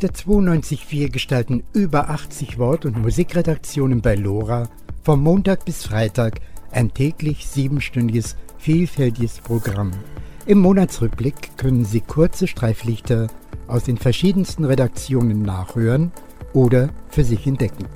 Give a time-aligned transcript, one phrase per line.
[0.00, 4.68] Der 92.4 gestalten über 80 Wort- und Musikredaktionen bei LoRa
[5.02, 6.40] vom Montag bis Freitag
[6.70, 9.90] ein täglich siebenstündiges, vielfältiges Programm.
[10.46, 13.26] Im Monatsrückblick können Sie kurze Streiflichter
[13.66, 16.12] aus den verschiedensten Redaktionen nachhören
[16.52, 17.86] oder für sich entdecken.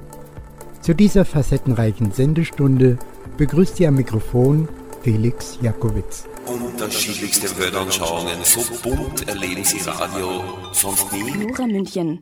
[0.81, 2.99] Zu dieser facettenreichen Sendestunde
[3.37, 4.69] begrüßt Sie am Mikrofon
[5.03, 6.27] Felix Jakowitz.
[6.47, 10.43] Unterschiedlichste Weltanschauungen, so bunt erleben Sie Radio
[10.73, 11.21] sonst nie.
[11.21, 12.19] Jura München.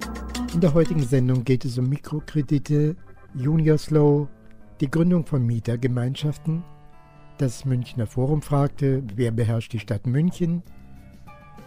[0.53, 2.97] In der heutigen Sendung geht es um Mikrokredite,
[3.35, 4.29] Junior Slow,
[4.81, 6.63] die Gründung von Mietergemeinschaften,
[7.39, 10.63] das Münchner Forum fragte, wer beherrscht die Stadt München.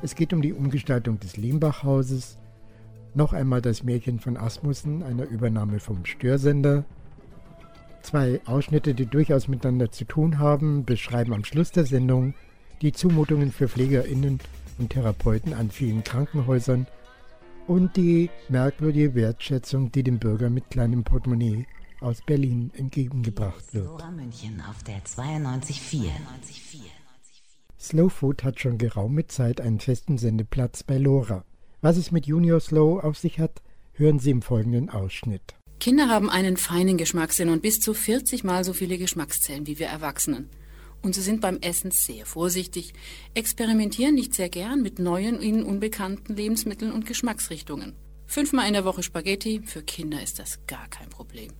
[0.03, 2.37] Es geht um die Umgestaltung des Limbach-Hauses,
[3.15, 6.85] noch einmal das Märchen von Asmussen, einer Übernahme vom Störsender.
[8.03, 12.35] Zwei Ausschnitte, die durchaus miteinander zu tun haben, beschreiben am Schluss der Sendung
[12.81, 14.39] die Zumutungen für PflegerInnen
[14.77, 16.85] und Therapeuten an vielen Krankenhäusern
[17.65, 21.65] und die merkwürdige Wertschätzung, die dem Bürger mit kleinem Portemonnaie
[22.01, 23.85] aus Berlin entgegengebracht wird.
[23.85, 26.09] Lora München auf der 92.4.
[27.79, 31.45] Slow Food hat schon geraume Zeit einen festen Sendeplatz bei Lora.
[31.81, 33.61] Was es mit Junior Slow auf sich hat,
[33.93, 35.55] hören Sie im folgenden Ausschnitt.
[35.83, 39.87] Kinder haben einen feinen Geschmackssinn und bis zu 40 mal so viele Geschmackszellen wie wir
[39.87, 40.49] Erwachsenen.
[41.01, 42.93] Und sie sind beim Essen sehr vorsichtig,
[43.33, 47.97] experimentieren nicht sehr gern mit neuen, ihnen unbekannten Lebensmitteln und Geschmacksrichtungen.
[48.27, 51.51] Fünfmal in der Woche Spaghetti, für Kinder ist das gar kein Problem.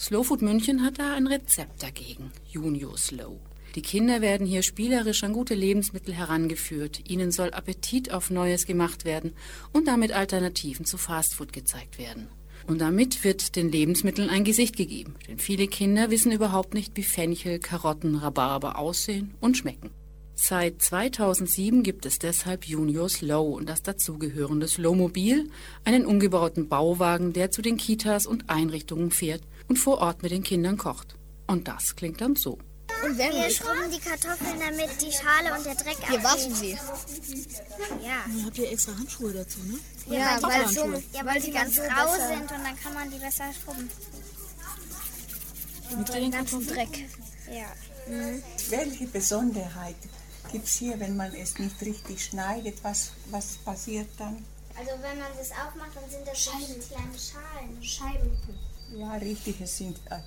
[0.00, 3.38] Slow Food München hat da ein Rezept dagegen, Junior Slow.
[3.76, 9.04] Die Kinder werden hier spielerisch an gute Lebensmittel herangeführt, ihnen soll Appetit auf Neues gemacht
[9.04, 9.32] werden
[9.72, 12.26] und damit Alternativen zu Fastfood gezeigt werden.
[12.70, 17.02] Und damit wird den Lebensmitteln ein Gesicht gegeben, denn viele Kinder wissen überhaupt nicht, wie
[17.02, 19.90] Fenchel, Karotten, Rhabarber aussehen und schmecken.
[20.36, 25.50] Seit 2007 gibt es deshalb Junior Slow und das dazugehörende Slowmobil,
[25.84, 30.44] einen umgebauten Bauwagen, der zu den Kitas und Einrichtungen fährt und vor Ort mit den
[30.44, 31.16] Kindern kocht.
[31.48, 32.56] Und das klingt dann so.
[33.04, 36.72] Und wir schrubben die Kartoffeln, damit die Schale und der Dreck Wir waschen sie.
[38.02, 39.78] Ja, Dann habt ihr extra Handschuhe dazu, ne?
[40.06, 41.02] ja, weil, Kartoffelhandschuhe.
[41.12, 43.90] ja, weil sie ganz rau sind und dann kann man die besser schrubben.
[45.96, 47.08] Mit den ganzen Dreck.
[47.50, 47.66] Ja.
[48.68, 49.96] Welche Besonderheit
[50.52, 52.78] gibt es hier, wenn man es nicht richtig schneidet?
[52.82, 54.44] Was, was passiert dann?
[54.76, 57.82] Also wenn man das aufmacht, dann sind das so kleine Schalen.
[57.82, 58.38] Scheiben.
[58.94, 60.18] Ja, richtig, es sind äh,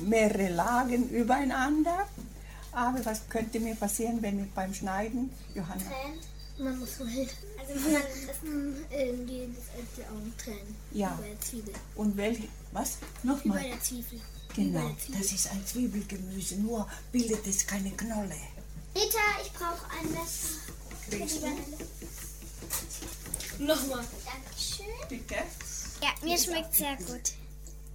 [0.00, 2.06] mehrere Lagen übereinander.
[2.72, 5.84] Aber was könnte mir passieren, wenn ich beim Schneiden, Johanna?
[6.58, 7.28] Man muss so hin.
[7.58, 9.64] Also man irgendwie das,
[9.96, 10.76] die Augen trennen.
[10.92, 11.18] Ja.
[11.20, 11.74] Bei der Zwiebel.
[11.96, 12.98] Und welche, was?
[13.22, 13.62] Bei Nochmal.
[13.62, 14.20] der Zwiebel.
[14.54, 18.36] Genau, das ist ein Zwiebelgemüse, nur bildet es keine Knolle.
[18.94, 20.60] Rita, ich brauche ein Messer.
[21.10, 21.48] Kriegst du?
[23.64, 24.04] Nochmal.
[24.24, 24.86] Dankeschön.
[25.08, 25.34] Bitte.
[26.00, 27.32] Ja, mir schmeckt sehr gut.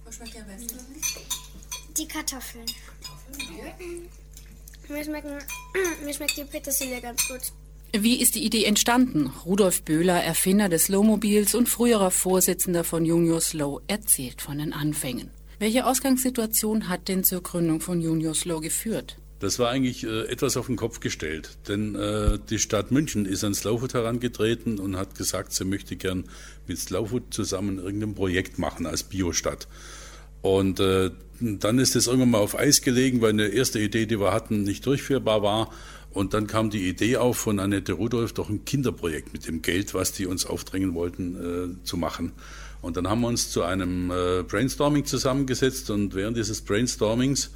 [0.04, 0.78] Was schmeckt dir am besten?
[1.96, 2.66] Die Kartoffeln.
[4.88, 5.38] Mir, schmecken,
[6.04, 7.40] mir schmeckt die Petersilie ganz gut.
[7.92, 9.32] Wie ist die Idee entstanden?
[9.44, 15.30] Rudolf Böhler, Erfinder des Slowmobils und früherer Vorsitzender von Junior Slow, erzählt von den Anfängen.
[15.58, 19.16] Welche Ausgangssituation hat denn zur Gründung von Junior Slow geführt?
[19.40, 23.42] Das war eigentlich äh, etwas auf den Kopf gestellt, denn äh, die Stadt München ist
[23.42, 26.24] an Slowfood herangetreten und hat gesagt, sie möchte gern
[26.66, 29.66] mit Slowfood zusammen irgendein Projekt machen als Biostadt.
[30.42, 34.20] Und äh, dann ist es irgendwann mal auf Eis gelegen, weil eine erste Idee, die
[34.20, 35.70] wir hatten, nicht durchführbar war.
[36.12, 39.94] Und dann kam die Idee auf von Annette Rudolph, doch ein Kinderprojekt mit dem Geld,
[39.94, 42.32] was die uns aufdrängen wollten, äh, zu machen.
[42.82, 47.50] Und dann haben wir uns zu einem äh, Brainstorming zusammengesetzt und während dieses Brainstormings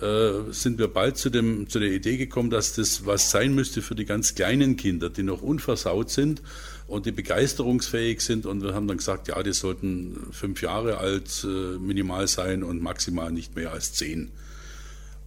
[0.00, 3.82] äh, sind wir bald zu, dem, zu der Idee gekommen, dass das was sein müsste
[3.82, 6.42] für die ganz kleinen Kinder, die noch unversaut sind
[6.88, 8.46] und die begeisterungsfähig sind.
[8.46, 12.82] Und wir haben dann gesagt, ja, die sollten fünf Jahre alt äh, minimal sein und
[12.82, 14.32] maximal nicht mehr als zehn.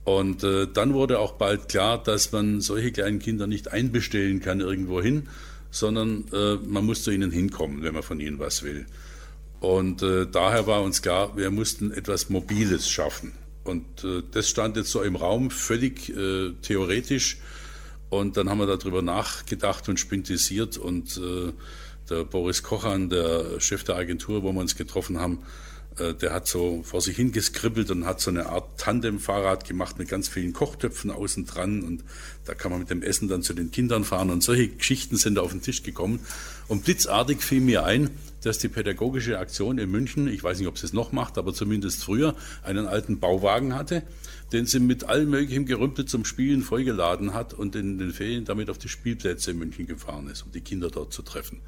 [0.04, 4.60] Und äh, dann wurde auch bald klar, dass man solche kleinen Kinder nicht einbestellen kann
[4.60, 5.30] irgendwo hin,
[5.70, 8.86] sondern äh, man muss zu ihnen hinkommen, wenn man von ihnen was will.
[9.60, 13.34] Und daher war uns klar, wir mussten etwas Mobiles schaffen.
[13.64, 13.86] Und
[14.32, 16.12] das stand jetzt so im Raum, völlig
[16.64, 17.38] theoretisch.
[18.12, 20.78] Und dann haben wir darüber nachgedacht und spintisiert.
[20.78, 21.54] Und äh,
[22.10, 25.40] der Boris Kochan, der Chef der Agentur, wo wir uns getroffen haben,
[25.98, 30.10] äh, der hat so vor sich hingeskribbelt und hat so eine Art Tandem-Fahrrad gemacht mit
[30.10, 31.84] ganz vielen Kochtöpfen außen dran.
[31.84, 32.04] Und
[32.44, 34.30] da kann man mit dem Essen dann zu den Kindern fahren.
[34.30, 36.20] Und solche Geschichten sind auf den Tisch gekommen.
[36.68, 38.10] Und blitzartig fiel mir ein,
[38.44, 41.54] dass die pädagogische Aktion in München, ich weiß nicht, ob sie es noch macht, aber
[41.54, 44.04] zumindest früher, einen alten Bauwagen hatte,
[44.52, 48.70] den sie mit allem möglichen Gerümpel zum Spielen vollgeladen hat und in den Ferien damit
[48.70, 51.62] auf die Spielplätze in München gefahren ist, um die Kinder dort zu treffen.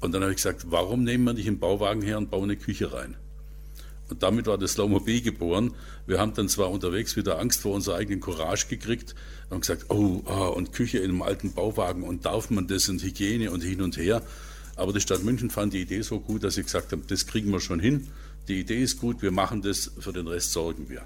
[0.00, 2.56] Und dann habe ich gesagt, warum nehmen wir nicht einen Bauwagen her und bauen eine
[2.56, 3.16] Küche rein?
[4.10, 5.72] Und damit war das Slowmobil geboren.
[6.06, 9.14] Wir haben dann zwar unterwegs wieder Angst vor unserer eigenen Courage gekriegt
[9.48, 13.02] und gesagt, oh, oh, und Küche in einem alten Bauwagen und darf man das und
[13.02, 14.22] Hygiene und hin und her.
[14.76, 17.50] Aber die Stadt München fand die Idee so gut, dass sie gesagt haben, das kriegen
[17.50, 18.08] wir schon hin.
[18.48, 21.02] Die Idee ist gut, wir machen das, für den Rest sorgen wir.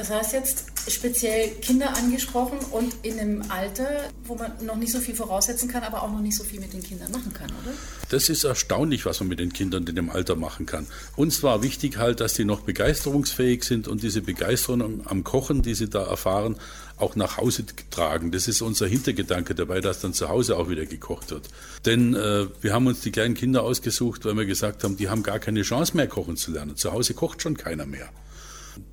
[0.00, 4.98] Das heißt jetzt speziell Kinder angesprochen und in einem Alter, wo man noch nicht so
[4.98, 7.74] viel voraussetzen kann, aber auch noch nicht so viel mit den Kindern machen kann, oder?
[8.08, 10.86] Das ist erstaunlich, was man mit den Kindern in dem Alter machen kann.
[11.16, 15.74] Uns war wichtig halt, dass die noch begeisterungsfähig sind und diese Begeisterung am Kochen, die
[15.74, 16.56] sie da erfahren,
[16.96, 18.30] auch nach Hause tragen.
[18.30, 21.50] Das ist unser Hintergedanke dabei, dass dann zu Hause auch wieder gekocht wird.
[21.84, 25.22] Denn äh, wir haben uns die kleinen Kinder ausgesucht, weil wir gesagt haben, die haben
[25.22, 26.74] gar keine Chance mehr kochen zu lernen.
[26.76, 28.08] Zu Hause kocht schon keiner mehr.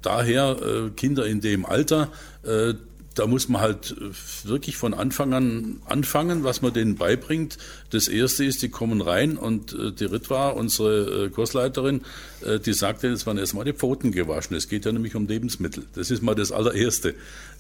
[0.01, 2.12] Daher äh, Kinder in dem Alter,
[2.44, 2.74] äh,
[3.18, 3.95] da muss man halt
[4.44, 7.57] wirklich von Anfang an anfangen, was man denen beibringt.
[7.89, 12.01] Das erste ist, die kommen rein und äh, die Ritwa, unsere äh, Kursleiterin,
[12.45, 14.56] äh, die sagte, es waren erstmal die Pfoten gewaschen.
[14.56, 15.86] Es geht ja nämlich um Lebensmittel.
[15.95, 17.16] Das ist mal das allererste.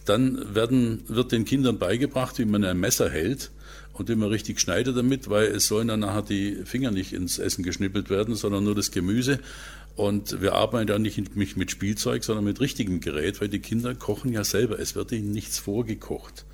[0.05, 3.49] Dann werden, wird den Kindern beigebracht, wie man ein Messer hält
[3.93, 7.63] und man richtig schneidet damit, weil es sollen dann nachher die Finger nicht ins Essen
[7.63, 9.39] geschnippelt werden, sondern nur das Gemüse.
[9.97, 14.31] Und wir arbeiten da nicht mit Spielzeug, sondern mit richtigem Gerät, weil die Kinder kochen
[14.31, 14.79] ja selber.
[14.79, 16.45] Es wird ihnen nichts vorgekocht,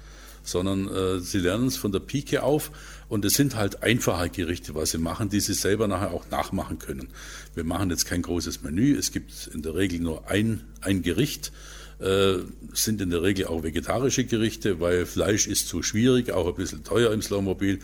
[0.43, 2.71] sondern äh, sie lernen es von der Pike auf.
[3.09, 6.79] Und es sind halt einfache Gerichte, was sie machen, die sie selber nachher auch nachmachen
[6.79, 7.09] können.
[7.53, 8.97] Wir machen jetzt kein großes Menü.
[8.97, 11.51] Es gibt in der Regel nur ein, ein Gericht.
[11.99, 12.37] Äh,
[12.71, 16.85] sind in der Regel auch vegetarische Gerichte, weil Fleisch ist zu schwierig, auch ein bisschen
[16.85, 17.79] teuer im Slowmobil.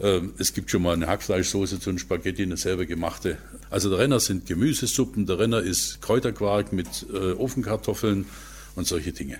[0.00, 3.36] Ähm, es gibt schon mal eine Hackfleischsoße zu einem Spaghetti, eine selber gemachte.
[3.68, 8.26] Also der Renner sind Gemüsesuppen, der Renner ist Kräuterquark mit äh, Ofenkartoffeln
[8.76, 9.38] und solche Dinge.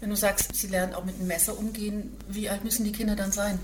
[0.00, 3.16] Wenn du sagst, sie lernen auch mit dem Messer umgehen, wie alt müssen die Kinder
[3.16, 3.58] dann sein?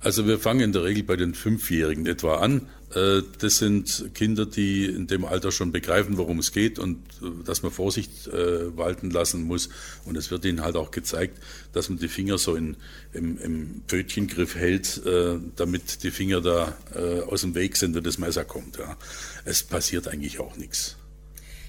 [0.00, 2.68] Also wir fangen in der Regel bei den Fünfjährigen etwa an.
[2.94, 7.44] Äh, das sind Kinder, die in dem Alter schon begreifen, worum es geht und äh,
[7.44, 9.68] dass man Vorsicht äh, walten lassen muss.
[10.04, 11.38] Und es wird ihnen halt auch gezeigt,
[11.72, 12.76] dass man die Finger so in,
[13.12, 15.02] im, im Pfötchengriff hält,
[15.56, 16.76] damit die Finger da
[17.26, 18.78] aus dem Weg sind, wenn das Messer kommt.
[19.44, 20.96] Es passiert eigentlich auch nichts.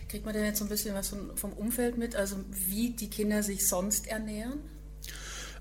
[0.10, 3.44] Kriegt man denn jetzt so ein bisschen was vom Umfeld mit, also wie die Kinder
[3.44, 4.60] sich sonst ernähren?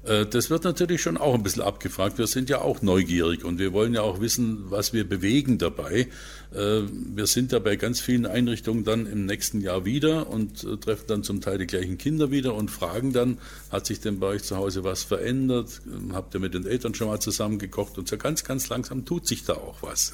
[0.05, 2.19] Äh, das wird natürlich schon auch ein bisschen abgefragt.
[2.19, 6.09] Wir sind ja auch neugierig und wir wollen ja auch wissen, was wir bewegen dabei.
[6.55, 6.83] Äh,
[7.15, 11.05] wir sind da bei ganz vielen Einrichtungen dann im nächsten Jahr wieder und äh, treffen
[11.07, 13.39] dann zum Teil die gleichen Kinder wieder und fragen dann,
[13.71, 15.81] hat sich denn bei euch zu Hause was verändert?
[16.13, 17.99] Habt ihr mit den Eltern schon mal zusammen gekocht?
[17.99, 20.13] Und so ganz, ganz langsam tut sich da auch was.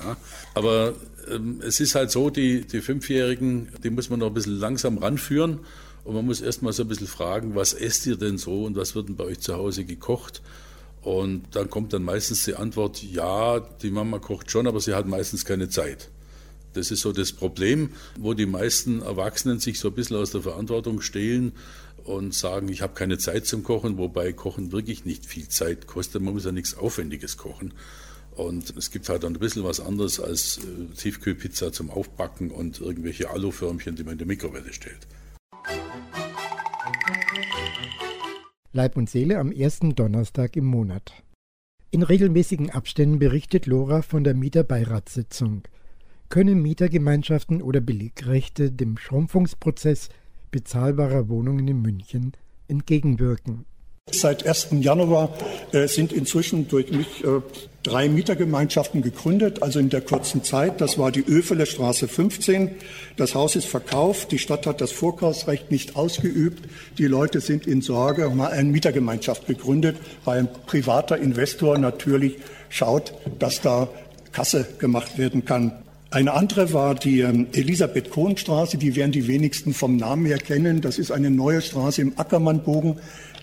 [0.55, 0.95] Aber
[1.31, 4.99] ähm, es ist halt so, die, die Fünfjährigen, die muss man noch ein bisschen langsam
[4.99, 5.61] ranführen.
[6.05, 8.77] Und man muss erst mal so ein bisschen fragen, was esst ihr denn so und
[8.77, 10.43] was wird denn bei euch zu Hause gekocht?
[11.03, 15.07] Und dann kommt dann meistens die Antwort, ja, die Mama kocht schon, aber sie hat
[15.07, 16.11] meistens keine Zeit.
[16.75, 20.43] Das ist so das Problem, wo die meisten Erwachsenen sich so ein bisschen aus der
[20.43, 21.53] Verantwortung stehlen
[22.05, 26.23] und sagen, ich habe keine Zeit zum Kochen, wobei Kochen wirklich nicht viel Zeit kostet.
[26.23, 27.75] Man muss ja nichts Aufwendiges kochen.
[28.39, 32.81] Und es gibt halt dann ein bisschen was anderes als äh, Tiefkühlpizza zum Aufbacken und
[32.81, 35.08] irgendwelche Aluförmchen, die man in die Mikrowelle stellt.
[38.73, 41.25] Leib und Seele am ersten Donnerstag im Monat.
[41.91, 45.63] In regelmäßigen Abständen berichtet Lora von der Mieterbeiratssitzung.
[46.29, 50.11] Können Mietergemeinschaften oder Belegrechte dem Schrumpfungsprozess
[50.51, 52.33] bezahlbarer Wohnungen in München
[52.69, 53.65] entgegenwirken?
[54.13, 54.69] Seit 1.
[54.81, 55.37] Januar
[55.73, 57.41] äh, sind inzwischen durch mich äh,
[57.83, 60.81] drei Mietergemeinschaften gegründet, also in der kurzen Zeit.
[60.81, 62.71] Das war die Öfele Straße 15.
[63.17, 64.33] Das Haus ist verkauft.
[64.33, 66.69] Die Stadt hat das Vorkaufsrecht nicht ausgeübt.
[66.99, 72.37] Die Leute sind in Sorge, haben eine Mietergemeinschaft gegründet, weil ein privater Investor natürlich
[72.69, 73.89] schaut, dass da
[74.33, 75.73] Kasse gemacht werden kann.
[76.11, 80.81] Eine andere war die ähm, Elisabeth-Kohn-Straße, die werden die wenigsten vom Namen her kennen.
[80.81, 82.97] Das ist eine neue Straße im Ackermannbogen.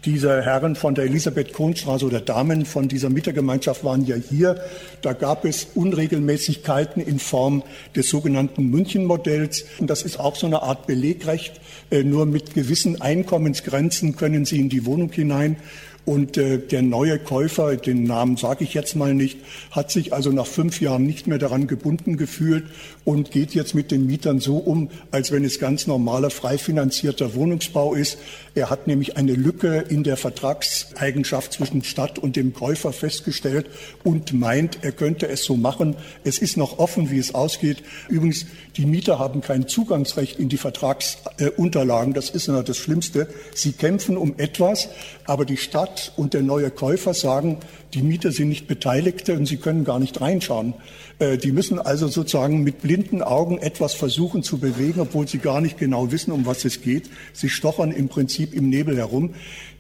[0.06, 4.62] Diese Herren von der Elisabeth-Kohn-Straße oder Damen von dieser Mietergemeinschaft waren ja hier.
[5.02, 7.64] Da gab es Unregelmäßigkeiten in Form
[7.96, 9.66] des sogenannten München-Modells.
[9.80, 11.60] Und das ist auch so eine Art Belegrecht.
[11.90, 15.58] Äh, nur mit gewissen Einkommensgrenzen können Sie in die Wohnung hinein.
[16.06, 19.40] Und äh, der neue Käufer, den Namen sage ich jetzt mal nicht,
[19.72, 22.66] hat sich also nach fünf Jahren nicht mehr daran gebunden gefühlt
[23.06, 27.34] und geht jetzt mit den Mietern so um, als wenn es ganz normaler, frei finanzierter
[27.34, 28.20] Wohnungsbau ist.
[28.56, 33.70] Er hat nämlich eine Lücke in der Vertragseigenschaft zwischen Stadt und dem Käufer festgestellt
[34.06, 35.98] und meint, er könnte es so machen.
[36.24, 37.84] Es ist noch offen, wie es ausgeht.
[38.08, 38.46] Übrigens,
[38.78, 42.14] die Mieter haben kein Zugangsrecht in die Vertragsunterlagen.
[42.14, 43.28] Das ist ja das Schlimmste.
[43.54, 44.88] Sie kämpfen um etwas,
[45.26, 47.58] aber die Stadt und der neue Käufer sagen,
[47.94, 50.74] die Mieter sind nicht Beteiligte und sie können gar nicht reinschauen.
[51.20, 55.62] Äh, die müssen also sozusagen mit blinden Augen etwas versuchen zu bewegen, obwohl sie gar
[55.62, 57.10] nicht genau wissen, um was es geht.
[57.32, 59.34] Sie stochern im Prinzip im Nebel herum.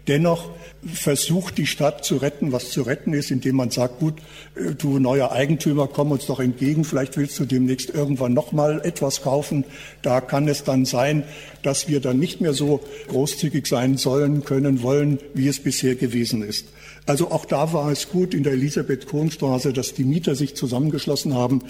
[0.08, 0.52] Dennoch
[0.86, 4.20] versucht die Stadt zu retten, was zu retten ist, indem man sagt, gut,
[4.56, 8.82] äh, du neuer Eigentümer, komm uns doch entgegen, vielleicht willst du demnächst irgendwann noch mal
[8.84, 9.66] etwas kaufen.
[10.04, 11.24] Da kann es dann sein,
[11.64, 16.44] dass wir dann nicht mehr so großzügig sein sollen, können, wollen, wie es bisher gewesen
[16.44, 16.68] ist.
[17.08, 21.62] Also auch da war es gut in der Elisabeth-Kohn-Straße, dass die Mieter sich zusammengeschlossen haben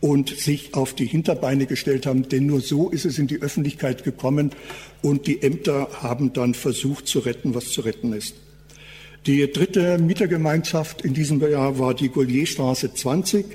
[0.00, 4.04] und sich auf die Hinterbeine gestellt haben, denn nur so ist es in die Öffentlichkeit
[4.04, 4.50] gekommen
[5.02, 8.36] und die Ämter haben dann versucht zu retten, was zu retten ist.
[9.26, 13.46] Die dritte Mietergemeinschaft in diesem Jahr war die Gollierstraße 20.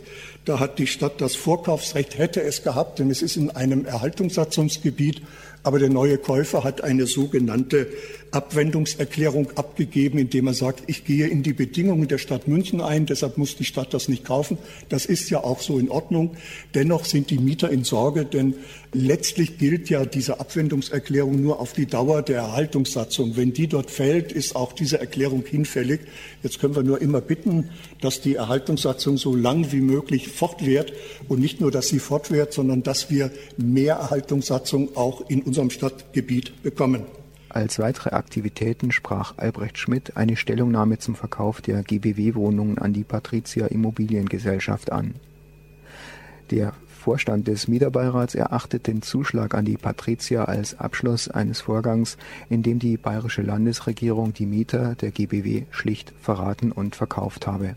[0.50, 5.22] Da hat die Stadt das Vorkaufsrecht, hätte es gehabt, denn es ist in einem Erhaltungssatzungsgebiet
[5.63, 7.88] aber der neue Käufer hat eine sogenannte
[8.32, 13.38] Abwendungserklärung abgegeben, indem er sagt, ich gehe in die Bedingungen der Stadt München ein, deshalb
[13.38, 14.58] muss die Stadt das nicht kaufen.
[14.88, 16.38] Das ist ja auch so in Ordnung.
[16.75, 18.53] Dennoch sind die Mieter in Sorge, denn
[18.94, 23.36] letztlich gilt ja diese Abwendungserklärung nur auf die Dauer der Erhaltungssatzung.
[23.36, 26.01] Wenn die dort fällt, ist auch diese Erklärung hinfällig.
[26.44, 30.93] Jetzt können wir nur immer bitten, dass die Erhaltungssatzung so lang wie möglich fortwährt
[31.27, 36.63] und nicht nur, dass sie fortwährt, sondern dass wir mehr Erhaltungssatzung auch in unserem Stadtgebiet
[36.63, 37.03] bekommen.
[37.50, 43.65] Als weitere Aktivitäten sprach Albrecht Schmidt eine Stellungnahme zum Verkauf der GBW-Wohnungen an die Patrizia
[43.67, 45.15] Immobiliengesellschaft an.
[46.51, 52.17] Der Vorstand des Mieterbeirats erachtet den Zuschlag an die Patrizia als Abschluss eines Vorgangs,
[52.50, 57.75] in dem die bayerische Landesregierung die Mieter der GBW schlicht verraten und verkauft habe.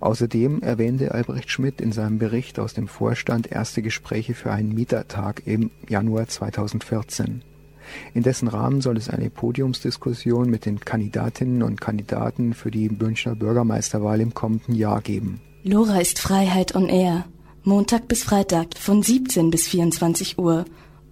[0.00, 5.42] Außerdem erwähnte Albrecht Schmidt in seinem Bericht aus dem Vorstand erste Gespräche für einen Mietertag
[5.46, 7.42] im Januar 2014.
[8.14, 13.36] In dessen Rahmen soll es eine Podiumsdiskussion mit den Kandidatinnen und Kandidaten für die Münchner
[13.36, 15.40] Bürgermeisterwahl im kommenden Jahr geben.
[15.62, 17.24] Lora ist Freiheit on Air.
[17.62, 20.64] Montag bis Freitag von 17 bis 24 Uhr.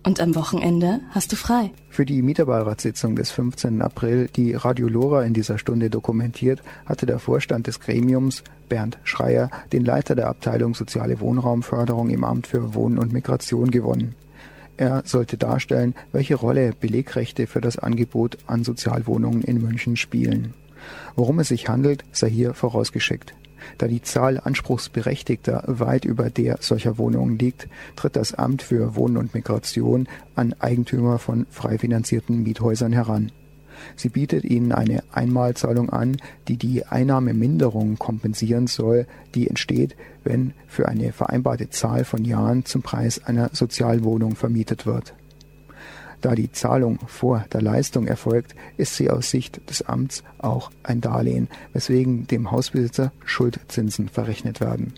[0.06, 1.70] Und am Wochenende hast du frei.
[1.88, 3.80] Für die Mieterbeiratssitzung des 15.
[3.80, 9.50] April, die Radio Lora in dieser Stunde dokumentiert, hatte der Vorstand des Gremiums, Bernd Schreier,
[9.72, 14.14] den Leiter der Abteilung Soziale Wohnraumförderung im Amt für Wohnen und Migration gewonnen.
[14.76, 20.52] Er sollte darstellen, welche Rolle Belegrechte für das Angebot an Sozialwohnungen in München spielen.
[21.16, 23.34] Worum es sich handelt, sei hier vorausgeschickt.
[23.78, 29.16] Da die Zahl Anspruchsberechtigter weit über der solcher Wohnungen liegt, tritt das Amt für Wohnen
[29.16, 33.32] und Migration an Eigentümer von frei finanzierten Miethäusern heran.
[33.96, 36.16] Sie bietet ihnen eine Einmalzahlung an,
[36.48, 42.82] die die Einnahmeminderung kompensieren soll, die entsteht, wenn für eine vereinbarte Zahl von Jahren zum
[42.82, 45.14] Preis einer Sozialwohnung vermietet wird.
[46.24, 51.02] Da die Zahlung vor der Leistung erfolgt, ist sie aus Sicht des Amts auch ein
[51.02, 54.94] Darlehen, weswegen dem Hausbesitzer Schuldzinsen verrechnet werden.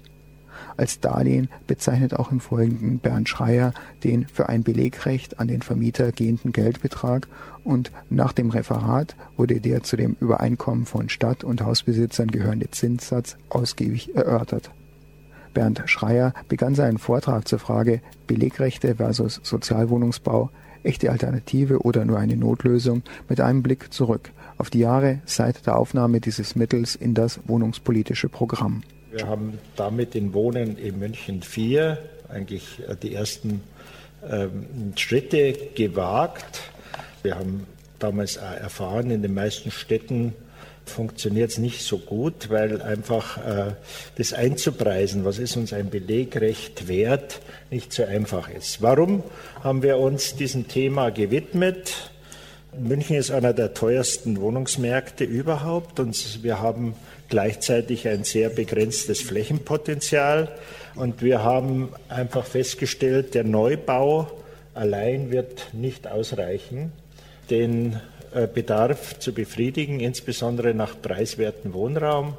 [0.76, 6.12] Als Darlehen bezeichnet auch im Folgenden Bernd Schreier den für ein Belegrecht an den Vermieter
[6.12, 7.26] gehenden Geldbetrag
[7.64, 13.36] und nach dem Referat wurde der zu dem Übereinkommen von Stadt- und Hausbesitzern gehörende Zinssatz
[13.48, 14.70] ausgiebig erörtert.
[15.54, 20.50] Bernd Schreier begann seinen Vortrag zur Frage Belegrechte versus Sozialwohnungsbau,
[20.86, 25.76] echte Alternative oder nur eine Notlösung mit einem Blick zurück auf die Jahre seit der
[25.76, 28.82] Aufnahme dieses Mittels in das wohnungspolitische Programm.
[29.12, 33.60] Wir haben damit in Wohnen in München 4 eigentlich äh, die ersten
[34.28, 34.66] ähm,
[34.96, 36.62] Schritte gewagt.
[37.22, 37.66] Wir haben
[37.98, 40.34] damals erfahren, in den meisten Städten
[40.86, 43.72] funktioniert es nicht so gut, weil einfach äh,
[44.16, 47.40] das einzupreisen, was ist uns ein Belegrecht wert,
[47.70, 48.82] nicht so einfach ist.
[48.82, 49.22] Warum
[49.62, 52.10] haben wir uns diesem Thema gewidmet?
[52.78, 56.94] München ist einer der teuersten Wohnungsmärkte überhaupt und wir haben
[57.28, 60.48] gleichzeitig ein sehr begrenztes Flächenpotenzial.
[60.94, 64.30] Und wir haben einfach festgestellt, der Neubau
[64.74, 66.92] allein wird nicht ausreichen,
[67.50, 67.98] den äh,
[68.46, 72.36] Bedarf zu befriedigen, insbesondere nach preiswerten Wohnraum.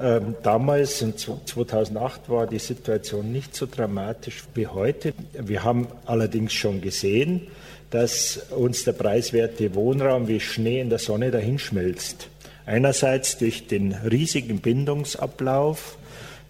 [0.00, 5.12] Ähm, damals, 2008, war die Situation nicht so dramatisch wie heute.
[5.32, 7.48] Wir haben allerdings schon gesehen,
[7.90, 12.28] dass uns der preiswerte Wohnraum wie Schnee in der Sonne dahinschmilzt.
[12.66, 15.96] Einerseits durch den riesigen Bindungsablauf.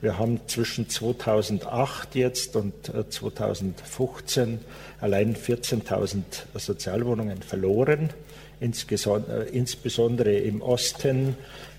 [0.01, 2.75] Wir haben zwischen 2008 jetzt und
[3.09, 4.59] 2015 äh,
[5.01, 6.23] allein 14.000
[6.55, 8.28] Sozialwohnungen verloren, äh,
[8.61, 11.37] insbesondere im Osten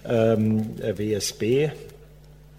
[0.07, 1.69] ähm, WSB,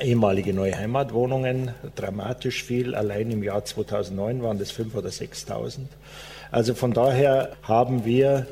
[0.00, 2.94] ehemalige neue Heimatwohnungen, dramatisch viel.
[2.94, 5.78] Allein im Jahr 2009 waren das 5.000 oder 6.000.
[6.50, 8.46] Also von daher haben wir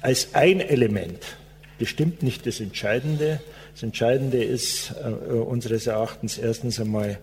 [0.00, 1.36] als ein Element
[1.78, 3.40] bestimmt nicht das Entscheidende.
[3.72, 7.18] Das Entscheidende ist äh, unseres Erachtens erstens einmal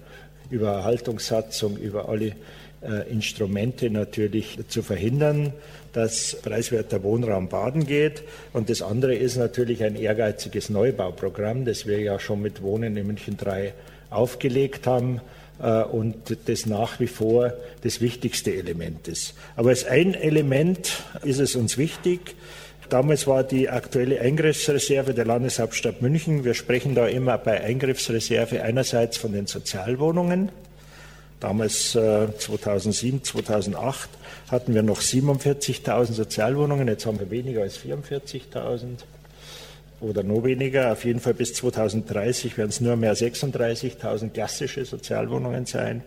[0.50, 2.36] über Erhaltungssatzung, über alle
[2.82, 5.54] äh, Instrumente natürlich zu verhindern,
[5.94, 8.24] dass preiswerter Wohnraum baden geht.
[8.54, 13.08] Und das andere ist natürlich ein ehrgeiziges Neubauprogramm, das wir ja schon mit Wohnen in
[13.08, 13.74] München 3
[14.10, 15.22] aufgelegt haben
[15.62, 19.34] äh, und das nach wie vor das wichtigste Element ist.
[19.56, 22.36] Aber als ein Element ist es uns wichtig,
[22.92, 26.44] Damals war die aktuelle Eingriffsreserve der Landeshauptstadt München.
[26.44, 30.50] Wir sprechen da immer bei Eingriffsreserve einerseits von den Sozialwohnungen.
[31.42, 34.10] Damals äh, 2007, 2008
[34.50, 36.88] hatten wir noch 47.000 Sozialwohnungen.
[36.88, 38.86] Jetzt haben wir weniger als 44.000
[40.02, 40.92] oder noch weniger.
[40.92, 46.04] Auf jeden Fall bis 2030 werden es nur mehr 36.000 klassische Sozialwohnungen sein.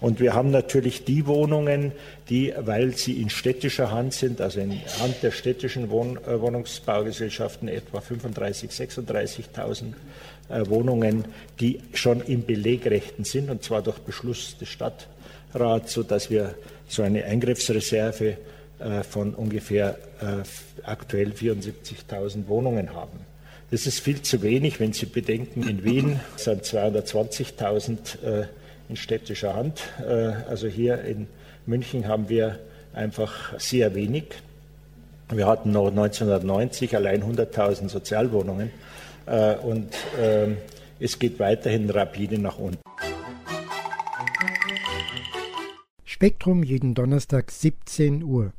[0.00, 1.90] Und wir haben natürlich die Wohnungen,
[2.28, 7.66] die, weil sie in städtischer Hand sind, also in Hand der städtischen Wohn äh, Wohnungsbaugesellschaften
[7.66, 9.92] etwa 35.000, 36.000 äh,
[10.48, 11.26] Wohnungen,
[11.60, 16.54] die schon im Belegrechten sind, und zwar durch Beschluss des Stadtrats, sodass wir
[16.88, 18.38] so eine Eingriffsreserve
[18.78, 20.42] äh, von ungefähr äh,
[20.84, 23.20] aktuell 74.000 Wohnungen haben.
[23.70, 28.46] Das ist viel zu wenig, wenn Sie bedenken, in Wien sind 220.000 äh,
[28.88, 29.82] in städtischer Hand.
[30.00, 31.26] Äh, also hier in
[31.66, 32.58] München haben wir
[32.94, 34.24] einfach sehr wenig.
[35.30, 38.97] Wir hatten noch 1990 allein 100.000 Sozialwohnungen äh,
[39.62, 40.56] und ähm,
[41.00, 42.80] es geht weiterhin rapide nach unten.
[46.04, 48.52] Spektrum jeden Donnerstag 17 Uhr.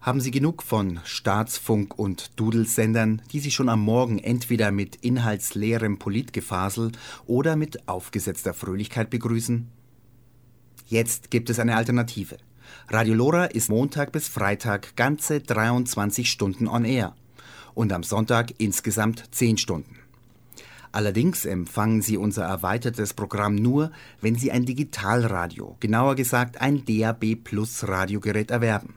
[0.00, 5.98] Haben Sie genug von Staatsfunk und Dudelsendern, die Sie schon am Morgen entweder mit inhaltsleerem
[5.98, 6.90] Politgefasel
[7.26, 9.68] oder mit aufgesetzter Fröhlichkeit begrüßen?
[10.86, 12.38] Jetzt gibt es eine Alternative.
[12.88, 17.14] Radio Lora ist Montag bis Freitag ganze 23 Stunden on Air
[17.74, 20.01] und am Sonntag insgesamt 10 Stunden.
[20.92, 27.36] Allerdings empfangen Sie unser erweitertes Programm nur, wenn Sie ein Digitalradio, genauer gesagt ein DAB
[27.42, 28.94] Plus Radiogerät erwerben.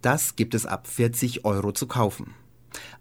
[0.00, 2.34] Das gibt es ab 40 Euro zu kaufen.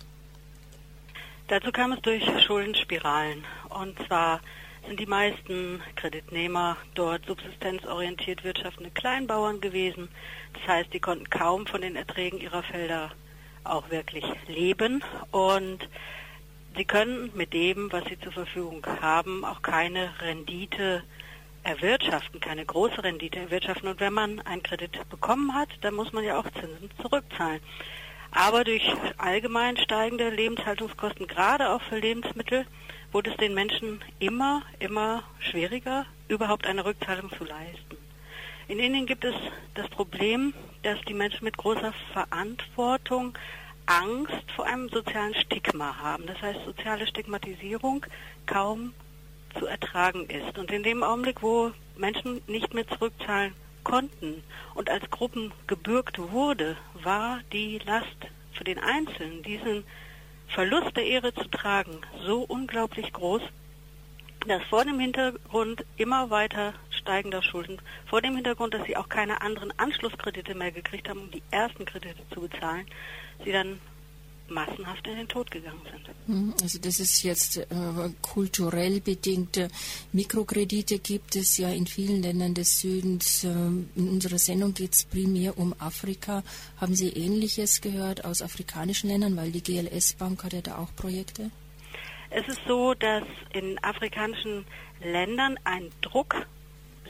[1.47, 3.43] Dazu kam es durch Schuldenspiralen.
[3.69, 4.41] Und zwar
[4.87, 10.07] sind die meisten Kreditnehmer dort subsistenzorientiert wirtschaftende Kleinbauern gewesen.
[10.53, 13.11] Das heißt, die konnten kaum von den Erträgen ihrer Felder
[13.63, 15.87] auch wirklich leben und
[16.75, 21.03] sie können mit dem, was sie zur Verfügung haben, auch keine Rendite
[21.63, 23.89] erwirtschaften, keine große Rendite erwirtschaften.
[23.89, 27.61] Und wenn man einen Kredit bekommen hat, dann muss man ja auch Zinsen zurückzahlen.
[28.31, 28.83] Aber durch
[29.17, 32.65] allgemein steigende Lebenshaltungskosten, gerade auch für Lebensmittel,
[33.11, 37.97] wurde es den Menschen immer, immer schwieriger, überhaupt eine Rückzahlung zu leisten.
[38.69, 39.35] In Indien gibt es
[39.75, 43.37] das Problem, dass die Menschen mit großer Verantwortung
[43.85, 46.25] Angst vor einem sozialen Stigma haben.
[46.25, 48.05] Das heißt, soziale Stigmatisierung
[48.45, 48.93] kaum
[49.57, 50.57] zu ertragen ist.
[50.57, 54.43] Und in dem Augenblick, wo Menschen nicht mehr zurückzahlen konnten
[54.75, 58.07] und als Gruppen gebürgt wurde, war die Last
[58.53, 59.83] für den Einzelnen, diesen
[60.47, 63.41] Verlust der Ehre zu tragen so unglaublich groß,
[64.47, 69.41] dass vor dem Hintergrund immer weiter steigender Schulden, vor dem Hintergrund, dass sie auch keine
[69.41, 72.85] anderen Anschlusskredite mehr gekriegt haben, um die ersten Kredite zu bezahlen,
[73.43, 73.79] sie dann
[74.51, 76.09] massenhaft in den Tod gegangen sind.
[76.27, 77.65] Hm, also das ist jetzt äh,
[78.21, 79.69] kulturell bedingte
[80.13, 83.43] Mikrokredite gibt es ja in vielen Ländern des Südens.
[83.43, 86.43] Ähm, in unserer Sendung geht es primär um Afrika.
[86.79, 90.93] Haben Sie Ähnliches gehört aus afrikanischen Ländern, weil die GLS Bank hat ja da auch
[90.95, 91.51] Projekte?
[92.29, 94.65] Es ist so, dass in afrikanischen
[95.03, 96.35] Ländern ein Druck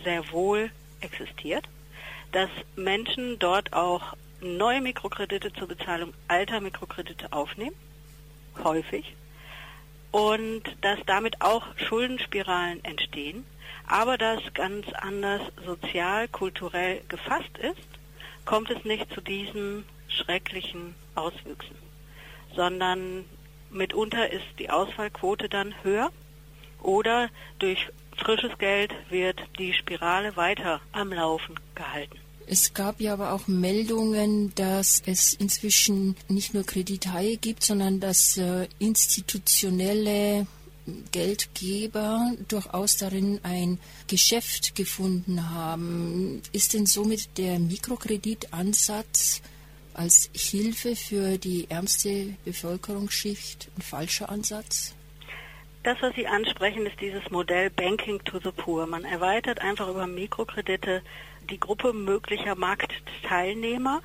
[0.03, 1.65] sehr wohl existiert,
[2.31, 7.75] dass Menschen dort auch neue Mikrokredite zur Bezahlung alter Mikrokredite aufnehmen,
[8.63, 9.15] häufig,
[10.11, 13.45] und dass damit auch Schuldenspiralen entstehen,
[13.87, 17.87] aber das ganz anders sozial, kulturell gefasst ist,
[18.45, 21.75] kommt es nicht zu diesen schrecklichen Auswüchsen,
[22.55, 23.25] sondern
[23.69, 26.11] mitunter ist die Ausfallquote dann höher
[26.81, 32.19] oder durch frisches Geld wird die Spirale weiter am Laufen gehalten.
[32.47, 38.37] Es gab ja aber auch Meldungen, dass es inzwischen nicht nur Kredithaie gibt, sondern dass
[38.37, 40.47] äh, institutionelle
[41.11, 46.41] Geldgeber durchaus darin ein Geschäft gefunden haben.
[46.51, 49.41] Ist denn somit der Mikrokreditansatz
[49.93, 54.95] als Hilfe für die ärmste Bevölkerungsschicht ein falscher Ansatz?
[55.83, 58.85] Das, was Sie ansprechen, ist dieses Modell Banking to the Poor.
[58.85, 61.01] Man erweitert einfach über Mikrokredite
[61.49, 64.01] die Gruppe möglicher Marktteilnehmer.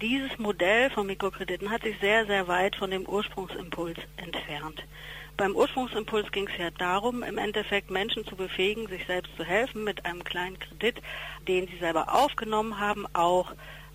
[0.00, 4.82] Dieses Modell von Mikrokrediten hat sich sehr, sehr weit von dem Ursprungsimpuls entfernt.
[5.36, 9.82] Beim Ursprungsimpuls ging es ja darum, im Endeffekt Menschen zu befähigen, sich selbst zu helfen
[9.82, 11.02] mit einem kleinen Kredit,
[11.48, 13.52] den sie selber aufgenommen haben, auch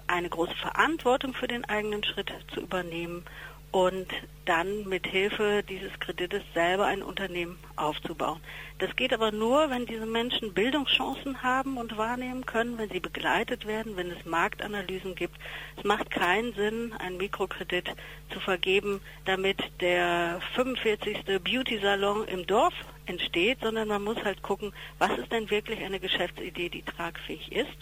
[0.08, 3.24] eine große Verantwortung für den eigenen Schritt zu übernehmen
[3.72, 4.08] und
[4.50, 8.40] dann mit Hilfe dieses Kredites selber ein Unternehmen aufzubauen.
[8.80, 13.68] Das geht aber nur, wenn diese Menschen Bildungschancen haben und wahrnehmen können, wenn sie begleitet
[13.68, 15.38] werden, wenn es Marktanalysen gibt.
[15.78, 17.94] Es macht keinen Sinn, einen Mikrokredit
[18.34, 21.26] zu vergeben, damit der 45.
[21.44, 22.74] Beauty-Salon im Dorf
[23.06, 27.78] entsteht, sondern man muss halt gucken, was ist denn wirklich eine Geschäftsidee, die tragfähig ist.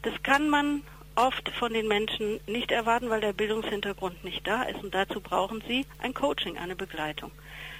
[0.00, 0.82] Das kann man
[1.20, 4.82] oft von den Menschen nicht erwarten, weil der Bildungshintergrund nicht da ist.
[4.82, 7.30] Und dazu brauchen sie ein Coaching, eine Begleitung.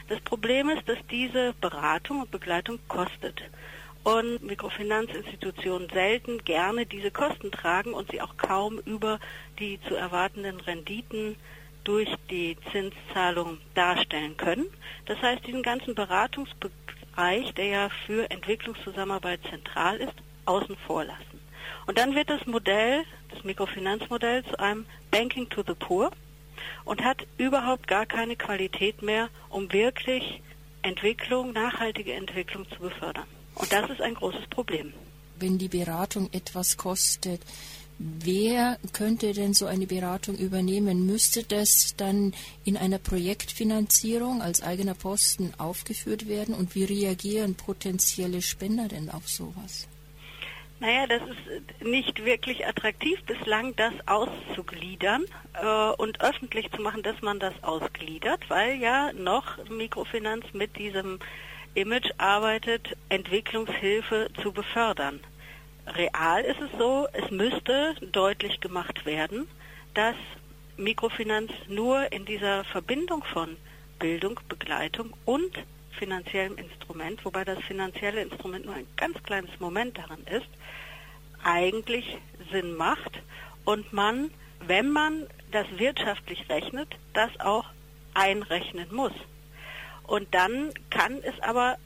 [0.09, 3.43] Das Problem ist, dass diese Beratung und Begleitung kostet.
[4.03, 9.19] Und Mikrofinanzinstitutionen selten gerne diese Kosten tragen und sie auch kaum über
[9.59, 11.37] die zu erwartenden Renditen
[11.85, 14.67] durch die Zinszahlung darstellen können.
[15.07, 21.41] Das heißt, diesen ganzen Beratungsbereich, der ja für Entwicklungszusammenarbeit zentral ist, außen vor lassen.
[21.87, 26.11] Und dann wird das Modell, das Mikrofinanzmodell zu einem Banking to the Poor
[26.85, 30.43] und hat überhaupt gar keine Qualität mehr, um wirklich
[30.83, 33.27] Entwicklung, nachhaltige Entwicklung zu befördern.
[33.55, 34.93] Und das ist ein großes Problem.
[35.39, 37.41] Wenn die Beratung etwas kostet,
[37.99, 41.07] wer könnte denn so eine Beratung übernehmen?
[41.07, 46.55] Müsste das dann in einer Projektfinanzierung als eigener Posten aufgeführt werden?
[46.55, 49.87] Und wie reagieren potenzielle Spender denn auf sowas?
[50.81, 57.21] Naja, das ist nicht wirklich attraktiv bislang, das auszugliedern äh, und öffentlich zu machen, dass
[57.21, 61.19] man das ausgliedert, weil ja noch Mikrofinanz mit diesem
[61.75, 65.21] Image arbeitet, Entwicklungshilfe zu befördern.
[65.87, 69.49] Real ist es so, es müsste deutlich gemacht werden,
[69.93, 70.17] dass
[70.79, 73.59] Mikrofinanz nur in dieser Verbindung von
[73.99, 75.53] Bildung, Begleitung und
[76.01, 80.49] finanziellem Instrument, wobei das finanzielle Instrument nur ein ganz kleines Moment daran ist,
[81.45, 82.19] eigentlich
[82.51, 83.23] Sinn macht
[83.65, 84.31] und man,
[84.67, 87.67] wenn man das wirtschaftlich rechnet, das auch
[88.15, 89.13] einrechnen muss.
[90.07, 91.77] Und dann kann es aber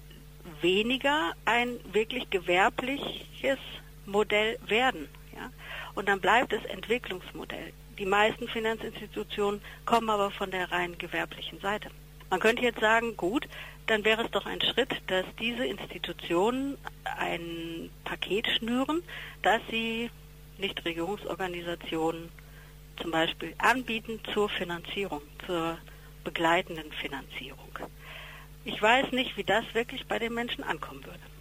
[0.60, 3.58] weniger ein wirklich gewerbliches
[4.06, 5.08] Modell werden.
[5.34, 5.50] Ja?
[5.94, 7.72] Und dann bleibt es Entwicklungsmodell.
[7.98, 11.90] Die meisten Finanzinstitutionen kommen aber von der rein gewerblichen Seite.
[12.30, 13.46] Man könnte jetzt sagen, gut,
[13.86, 16.78] dann wäre es doch ein Schritt, dass diese Institutionen
[17.18, 19.02] ein Paket schnüren,
[19.42, 20.10] dass sie
[20.58, 22.30] Nichtregierungsorganisationen
[23.00, 25.78] zum Beispiel anbieten zur Finanzierung, zur
[26.22, 27.78] begleitenden Finanzierung.
[28.64, 31.33] Ich weiß nicht, wie das wirklich bei den Menschen ankommen würde.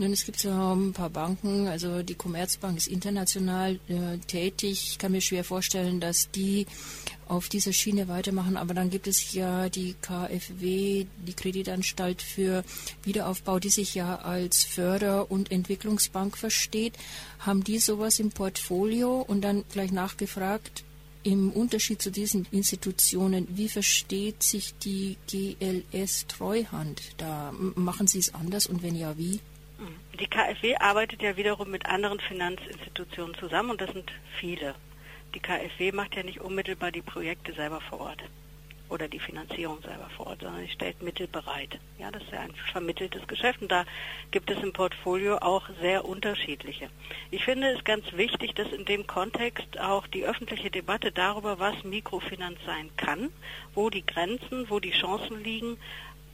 [0.00, 4.90] Nun, es gibt so ein paar Banken, also die Commerzbank ist international äh, tätig.
[4.92, 6.66] Ich kann mir schwer vorstellen, dass die
[7.26, 8.56] auf dieser Schiene weitermachen.
[8.56, 12.62] Aber dann gibt es ja die KfW, die Kreditanstalt für
[13.02, 16.94] Wiederaufbau, die sich ja als Förder- und Entwicklungsbank versteht.
[17.40, 19.20] Haben die sowas im Portfolio?
[19.20, 20.84] Und dann gleich nachgefragt,
[21.24, 27.02] im Unterschied zu diesen Institutionen, wie versteht sich die GLS Treuhand?
[27.16, 29.40] Da machen Sie es anders und wenn ja, wie?
[30.18, 34.10] Die KfW arbeitet ja wiederum mit anderen Finanzinstitutionen zusammen und das sind
[34.40, 34.74] viele.
[35.34, 38.22] Die KfW macht ja nicht unmittelbar die Projekte selber vor Ort
[38.88, 41.78] oder die Finanzierung selber vor Ort, sondern sie stellt Mittel bereit.
[41.98, 43.84] Ja, das ist ja ein vermitteltes Geschäft und da
[44.30, 46.88] gibt es im Portfolio auch sehr unterschiedliche.
[47.30, 51.84] Ich finde es ganz wichtig, dass in dem Kontext auch die öffentliche Debatte darüber, was
[51.84, 53.30] Mikrofinanz sein kann,
[53.74, 55.78] wo die Grenzen, wo die Chancen liegen,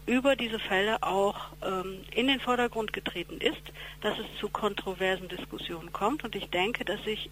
[0.06, 3.62] über diese Fälle auch ähm, in den Vordergrund getreten ist,
[4.02, 6.24] dass es zu kontroversen Diskussionen kommt.
[6.24, 7.30] Und ich denke, dass sich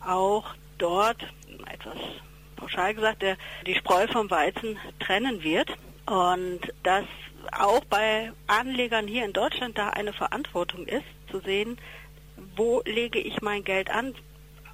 [0.00, 1.22] auch dort
[1.70, 1.96] etwas
[2.56, 5.70] pauschal gesagt, der die Spreu vom Weizen trennen wird.
[6.06, 7.04] Und dass
[7.52, 11.78] auch bei Anlegern hier in Deutschland da eine Verantwortung ist, zu sehen,
[12.56, 14.14] wo lege ich mein Geld an,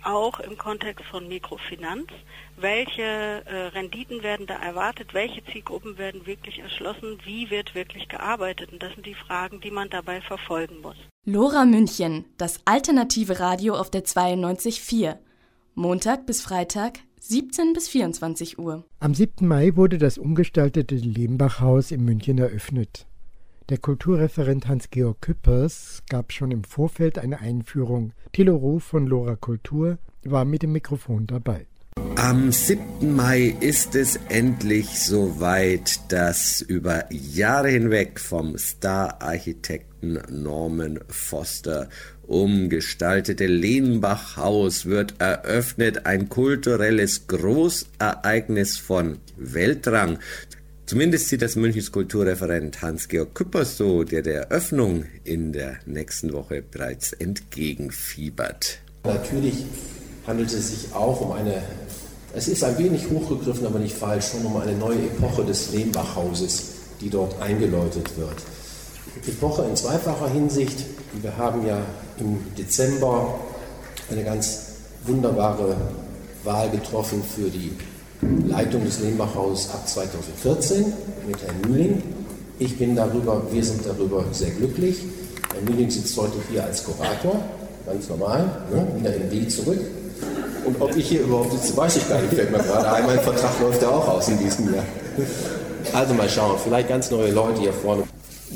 [0.04, 2.08] auch im Kontext von Mikrofinanz.
[2.56, 5.14] Welche äh, Renditen werden da erwartet?
[5.14, 7.18] Welche Zielgruppen werden wirklich erschlossen?
[7.24, 8.72] Wie wird wirklich gearbeitet?
[8.72, 10.96] Und das sind die Fragen, die man dabei verfolgen muss.
[11.24, 15.16] Lora München, das alternative Radio auf der 92.4.
[15.74, 18.84] Montag bis Freitag 17 bis 24 Uhr.
[18.98, 19.46] Am 7.
[19.46, 23.06] Mai wurde das umgestaltete Lehmbach-Haus in München eröffnet.
[23.70, 28.12] Der Kulturreferent Hans-Georg Küppers gab schon im Vorfeld eine Einführung.
[28.32, 31.68] Thilo Ruf von Lora Kultur war mit dem Mikrofon dabei.
[32.16, 33.14] Am 7.
[33.14, 36.00] Mai ist es endlich soweit.
[36.08, 41.88] Das über Jahre hinweg vom Star-Architekten Norman Foster
[42.26, 46.06] umgestaltete Lehnbach-Haus wird eröffnet.
[46.06, 50.18] Ein kulturelles Großereignis von Weltrang.
[50.90, 56.64] Zumindest sieht das Münchens Kulturreferent Hans-Georg Küppers so, der der Eröffnung in der nächsten Woche
[56.68, 58.80] bereits entgegenfiebert.
[59.04, 59.66] Natürlich
[60.26, 61.62] handelt es sich auch um eine,
[62.34, 66.72] es ist ein wenig hochgegriffen, aber nicht falsch, schon um eine neue Epoche des Lehmbach-Hauses,
[67.00, 68.42] die dort eingeläutet wird.
[69.28, 70.86] Epoche in zweifacher Hinsicht.
[71.22, 71.80] Wir haben ja
[72.18, 73.38] im Dezember
[74.10, 74.72] eine ganz
[75.04, 75.76] wunderbare
[76.42, 77.76] Wahl getroffen für die
[78.22, 80.92] Leitung des Lehmbach-Hauses ab 2014
[81.26, 82.02] mit Herrn Mühling.
[82.58, 84.98] Ich bin darüber, wir sind darüber sehr glücklich.
[85.54, 87.40] Herr Mühling sitzt heute hier als Kurator,
[87.86, 89.80] ganz normal, ne, wieder im W zurück.
[90.64, 93.06] Und ob ich hier überhaupt sitze, weiß ich gar nicht, fällt mir gerade ein.
[93.06, 94.84] Mein Vertrag läuft ja auch aus in diesem Jahr.
[95.94, 98.02] Also mal schauen, vielleicht ganz neue Leute hier vorne.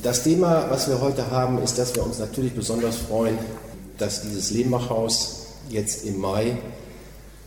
[0.03, 3.39] Das Thema, was wir heute haben, ist, dass wir uns natürlich besonders freuen,
[3.97, 6.59] dass dieses Lehmbachhaus jetzt im Mai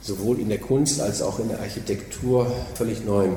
[0.02, 3.30] sowohl in der Kunst als auch in der Architektur völlig neu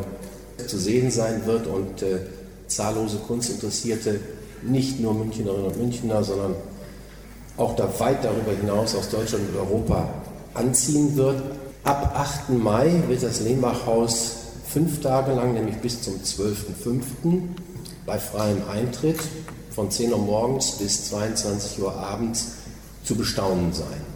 [0.67, 2.21] zu sehen sein wird und äh,
[2.67, 4.21] zahllose Kunstinteressierte,
[4.63, 6.55] nicht nur Münchnerinnen und Münchner, sondern
[7.57, 10.09] auch da weit darüber hinaus aus Deutschland und Europa
[10.55, 11.43] anziehen wird.
[11.83, 12.51] Ab 8.
[12.51, 17.43] Mai wird das Lehmbachhaus fünf Tage lang, nämlich bis zum 12.05.
[18.07, 19.19] bei freiem Eintritt
[19.71, 22.53] von 10 Uhr morgens bis 22 Uhr abends
[23.05, 24.10] zu bestaunen sein.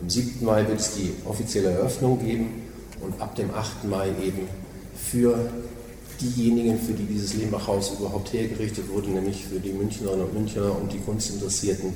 [0.00, 0.44] Am 7.
[0.44, 2.62] Mai wird es die offizielle Eröffnung geben
[3.00, 3.84] und ab dem 8.
[3.84, 4.46] Mai eben
[4.94, 5.50] für
[6.20, 10.92] diejenigen, für die dieses Lehmbachhaus überhaupt hergerichtet wurde, nämlich für die Münchnerinnen und Münchner und
[10.92, 11.94] die Kunstinteressierten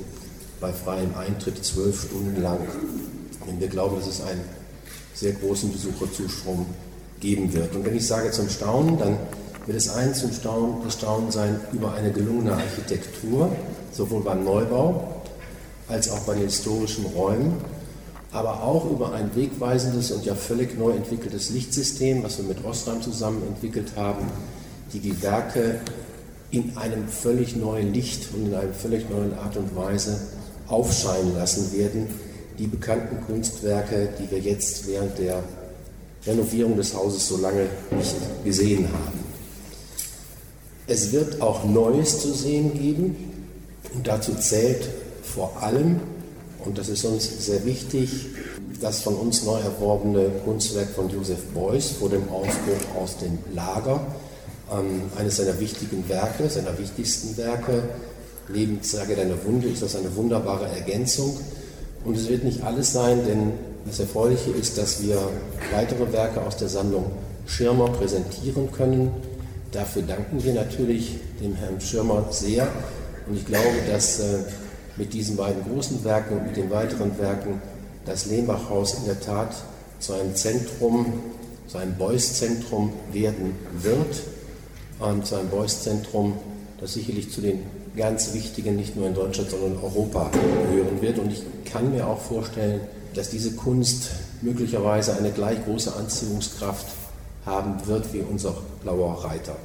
[0.59, 2.59] bei freiem Eintritt zwölf Stunden lang.
[3.47, 4.43] Denn wir glauben, dass es einen
[5.13, 6.65] sehr großen Besucherzustrom
[7.21, 7.73] geben wird.
[7.73, 9.17] Und wenn ich sage zum Staunen, dann
[9.65, 13.55] wird es eins zum Staunen, das Staunen sein über eine gelungene Architektur,
[13.93, 15.21] sowohl beim Neubau
[15.87, 17.53] als auch bei den historischen Räumen,
[18.33, 23.01] aber auch über ein wegweisendes und ja völlig neu entwickeltes Lichtsystem, was wir mit Osram
[23.01, 24.25] zusammen entwickelt haben,
[24.91, 25.79] die die Werke
[26.49, 30.19] in einem völlig neuen Licht und in einer völlig neuen Art und Weise
[30.67, 32.07] aufscheinen lassen werden,
[32.57, 35.43] die bekannten Kunstwerke, die wir jetzt während der
[36.25, 39.19] Renovierung des Hauses so lange nicht gesehen haben.
[40.87, 43.15] Es wird auch Neues zu sehen geben
[43.93, 44.89] und dazu zählt
[45.21, 46.01] vor allem,
[46.65, 48.27] und das ist uns sehr wichtig,
[48.81, 54.05] das von uns neu erworbene Kunstwerk von Joseph Beuys vor dem Ausbruch aus dem Lager,
[54.71, 57.83] ähm, eines seiner wichtigen Werke, seiner wichtigsten Werke.
[58.49, 61.37] Neben Sage deine Wunde ist das eine wunderbare Ergänzung.
[62.03, 63.53] Und es wird nicht alles sein, denn
[63.85, 65.17] das Erfreuliche ist, dass wir
[65.71, 67.11] weitere Werke aus der Sammlung
[67.45, 69.11] Schirmer präsentieren können.
[69.71, 72.67] Dafür danken wir natürlich dem Herrn Schirmer sehr.
[73.27, 74.39] Und ich glaube, dass äh,
[74.97, 77.61] mit diesen beiden großen Werken und mit den weiteren Werken
[78.05, 79.55] das Lehmbachhaus in der Tat
[79.99, 81.13] zu einem Zentrum,
[81.67, 84.23] zu einem Beuys-Zentrum werden wird.
[84.99, 86.37] Und zu einem Beuys-Zentrum,
[86.79, 87.63] das sicherlich zu den
[87.95, 91.19] ganz wichtigen, nicht nur in Deutschland, sondern in Europa gehören wird.
[91.19, 92.81] Und ich kann mir auch vorstellen,
[93.13, 94.09] dass diese Kunst
[94.41, 96.87] möglicherweise eine gleich große Anziehungskraft
[97.45, 99.55] haben wird wie unser blauer Reiter.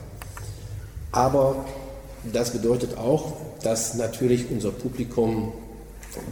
[1.12, 1.64] Aber
[2.32, 5.52] das bedeutet auch, dass natürlich unser Publikum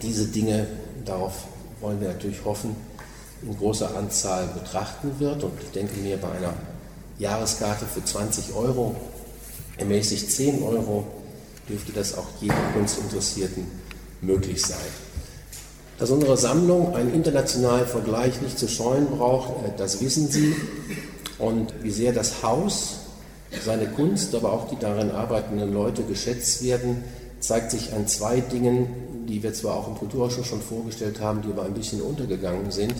[0.03, 0.67] diese Dinge,
[1.05, 1.45] darauf
[1.81, 2.75] wollen wir natürlich hoffen,
[3.43, 5.45] in großer Anzahl betrachten wird.
[5.45, 6.55] Und ich denke mir, bei einer
[7.19, 8.97] Jahreskarte für 20 Euro,
[9.77, 11.07] ermäßigt 10 Euro,
[11.69, 13.67] dürfte das auch jedem Kunstinteressierten
[14.21, 14.79] möglich sein.
[15.99, 20.55] Dass unsere Sammlung einen internationalen Vergleich nicht zu scheuen braucht, äh, das wissen Sie.
[21.39, 22.99] Und wie sehr das Haus,
[23.65, 27.05] seine Kunst, aber auch die darin arbeitenden Leute geschätzt werden,
[27.41, 28.89] zeigt sich an zwei Dingen,
[29.29, 32.95] die wir zwar auch im Kulturausschuss schon vorgestellt haben, die aber ein bisschen untergegangen sind.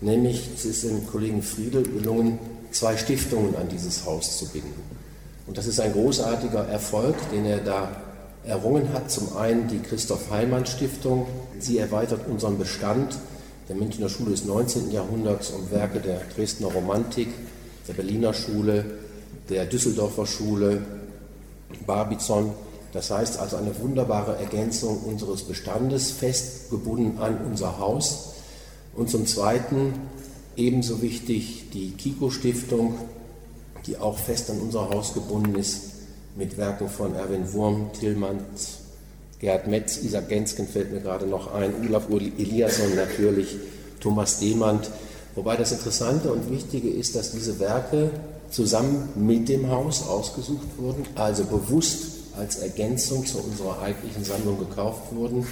[0.00, 2.38] Nämlich, es ist dem Kollegen Friedel gelungen,
[2.70, 4.82] zwei Stiftungen an dieses Haus zu binden.
[5.46, 8.02] Und das ist ein großartiger Erfolg, den er da
[8.44, 9.10] errungen hat.
[9.10, 11.26] Zum einen die Christoph Heimann Stiftung.
[11.58, 13.16] Sie erweitert unseren Bestand
[13.68, 14.90] der Münchner Schule des 19.
[14.90, 17.28] Jahrhunderts um Werke der Dresdner Romantik,
[17.86, 18.84] der Berliner Schule,
[19.52, 20.82] der Düsseldorfer Schule,
[21.86, 22.52] Barbizon.
[22.92, 28.32] Das heißt also eine wunderbare Ergänzung unseres Bestandes, festgebunden an unser Haus.
[28.94, 29.94] Und zum Zweiten
[30.56, 32.94] ebenso wichtig die Kiko Stiftung,
[33.86, 35.92] die auch fest an unser Haus gebunden ist,
[36.36, 38.78] mit Werken von Erwin Wurm, Tillmanns,
[39.38, 43.56] Gerhard Metz, Isaac Gensken fällt mir gerade noch ein, Olaf Eliasson natürlich,
[44.00, 44.90] Thomas Demand.
[45.34, 48.10] Wobei das Interessante und Wichtige ist, dass diese Werke
[48.52, 52.04] zusammen mit dem Haus ausgesucht wurden, also bewusst
[52.36, 55.46] als Ergänzung zu unserer eigentlichen Sammlung gekauft wurden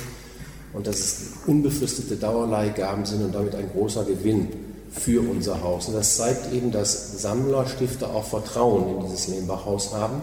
[0.72, 4.48] und dass es unbefristete Dauerleihgaben sind und damit ein großer Gewinn
[4.90, 5.88] für unser Haus.
[5.88, 10.20] Und das zeigt eben, dass Sammler, Stifter auch Vertrauen in dieses Lehmbach-Haus haben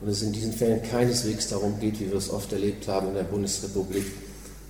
[0.00, 3.14] und es in diesen Fällen keineswegs darum geht, wie wir es oft erlebt haben in
[3.14, 4.04] der Bundesrepublik,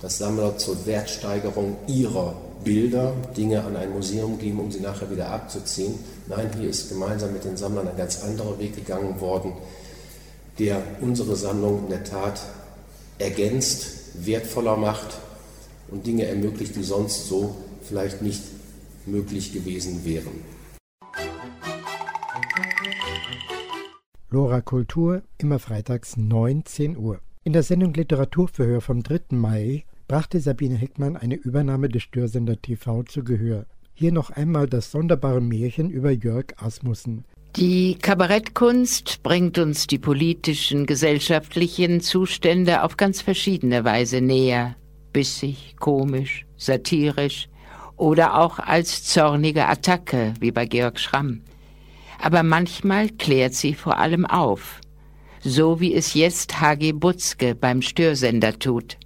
[0.01, 5.29] dass Sammler zur Wertsteigerung ihrer Bilder Dinge an ein Museum geben, um sie nachher wieder
[5.29, 5.95] abzuziehen.
[6.27, 9.53] Nein, hier ist gemeinsam mit den Sammlern ein ganz anderer Weg gegangen worden,
[10.59, 12.41] der unsere Sammlung in der Tat
[13.19, 15.17] ergänzt, wertvoller macht
[15.89, 18.41] und Dinge ermöglicht, die sonst so vielleicht nicht
[19.05, 20.43] möglich gewesen wären.
[24.29, 27.19] Lora Kultur, immer freitags 19 Uhr.
[27.43, 29.35] In der Sendung Literaturverhör vom 3.
[29.35, 33.65] Mai brachte Sabine Heckmann eine Übernahme des Störsender TV zu Gehör.
[33.93, 37.23] Hier noch einmal das sonderbare Märchen über Jörg Asmussen.
[37.55, 44.75] Die Kabarettkunst bringt uns die politischen, gesellschaftlichen Zustände auf ganz verschiedene Weise näher.
[45.13, 47.47] Bissig, komisch, satirisch
[47.95, 51.41] oder auch als zornige Attacke, wie bei Georg Schramm
[52.21, 54.79] aber manchmal klärt sie vor allem auf,
[55.39, 56.91] so wie es jetzt H.G.
[56.93, 58.97] Butzke beim Störsender tut.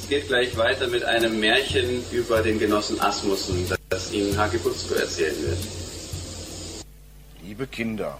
[0.00, 4.58] Es geht gleich weiter mit einem Märchen über den Genossen Asmussen, das Ihnen H.G.
[4.58, 5.58] Butzke erzählen wird.
[7.42, 8.18] Liebe Kinder,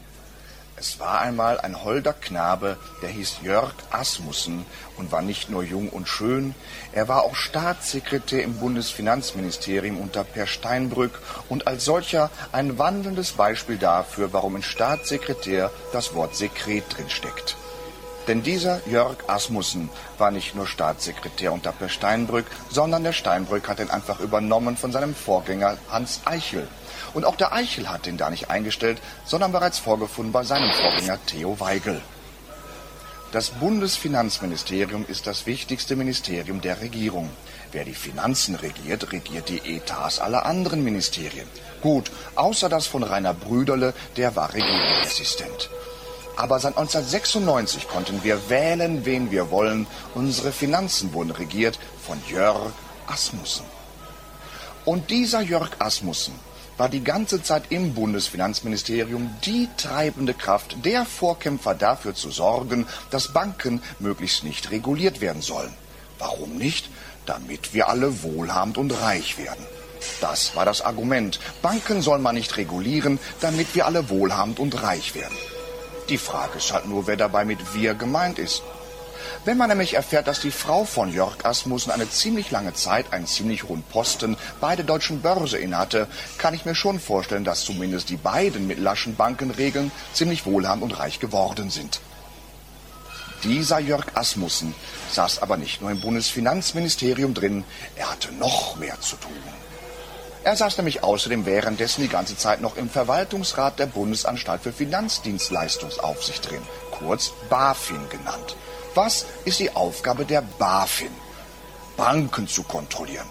[0.79, 4.67] es war einmal ein holder Knabe, der hieß Jörg Asmussen
[4.99, 6.55] und war nicht nur jung und schön,
[6.93, 13.79] er war auch Staatssekretär im Bundesfinanzministerium unter Per Steinbrück und als solcher ein wandelndes Beispiel
[13.79, 17.57] dafür, warum in Staatssekretär das Wort Sekret drinsteckt.
[18.29, 23.79] Denn dieser Jörg Asmussen war nicht nur Staatssekretär unter Per Steinbrück, sondern der Steinbrück hat
[23.79, 26.67] ihn einfach übernommen von seinem Vorgänger Hans Eichel.
[27.15, 31.19] Und auch der Eichel hat den da nicht eingestellt, sondern bereits vorgefunden bei seinem Vorgänger
[31.27, 32.03] Theo Weigel.
[33.33, 37.29] Das Bundesfinanzministerium ist das wichtigste Ministerium der Regierung.
[37.73, 41.47] Wer die Finanzen regiert, regiert die Etats aller anderen Ministerien.
[41.83, 45.71] Gut, außer das von Rainer Brüderle, der war Regierungsassistent.
[46.37, 49.87] Aber seit 1996 konnten wir wählen, wen wir wollen.
[50.15, 52.73] Unsere Finanzen wurden regiert von Jörg
[53.07, 53.65] Asmussen.
[54.85, 56.35] Und dieser Jörg Asmussen
[56.77, 63.33] war die ganze Zeit im Bundesfinanzministerium die treibende Kraft, der Vorkämpfer dafür zu sorgen, dass
[63.33, 65.73] Banken möglichst nicht reguliert werden sollen.
[66.19, 66.91] Warum nicht?
[67.25, 69.65] Damit wir alle wohlhabend und reich werden.
[70.21, 71.41] Das war das Argument.
[71.63, 75.37] Banken soll man nicht regulieren, damit wir alle wohlhabend und reich werden.
[76.09, 78.63] Die Frage ist halt nur, wer dabei mit wir gemeint ist.
[79.45, 83.27] Wenn man nämlich erfährt, dass die Frau von Jörg Asmussen eine ziemlich lange Zeit einen
[83.27, 86.07] ziemlich hohen Posten bei der deutschen Börse innehatte,
[86.39, 90.99] kann ich mir schon vorstellen, dass zumindest die beiden mit laschen Bankenregeln ziemlich wohlhabend und
[90.99, 92.01] reich geworden sind.
[93.43, 94.75] Dieser Jörg Asmussen
[95.11, 97.65] saß aber nicht nur im Bundesfinanzministerium drin,
[97.97, 99.33] er hatte noch mehr zu tun.
[100.47, 106.49] Er saß nämlich außerdem währenddessen die ganze Zeit noch im Verwaltungsrat der Bundesanstalt für Finanzdienstleistungsaufsicht
[106.49, 108.55] drin, kurz BaFin genannt.
[108.95, 111.11] Was ist die Aufgabe der BaFin?
[111.97, 113.27] Banken zu kontrollieren.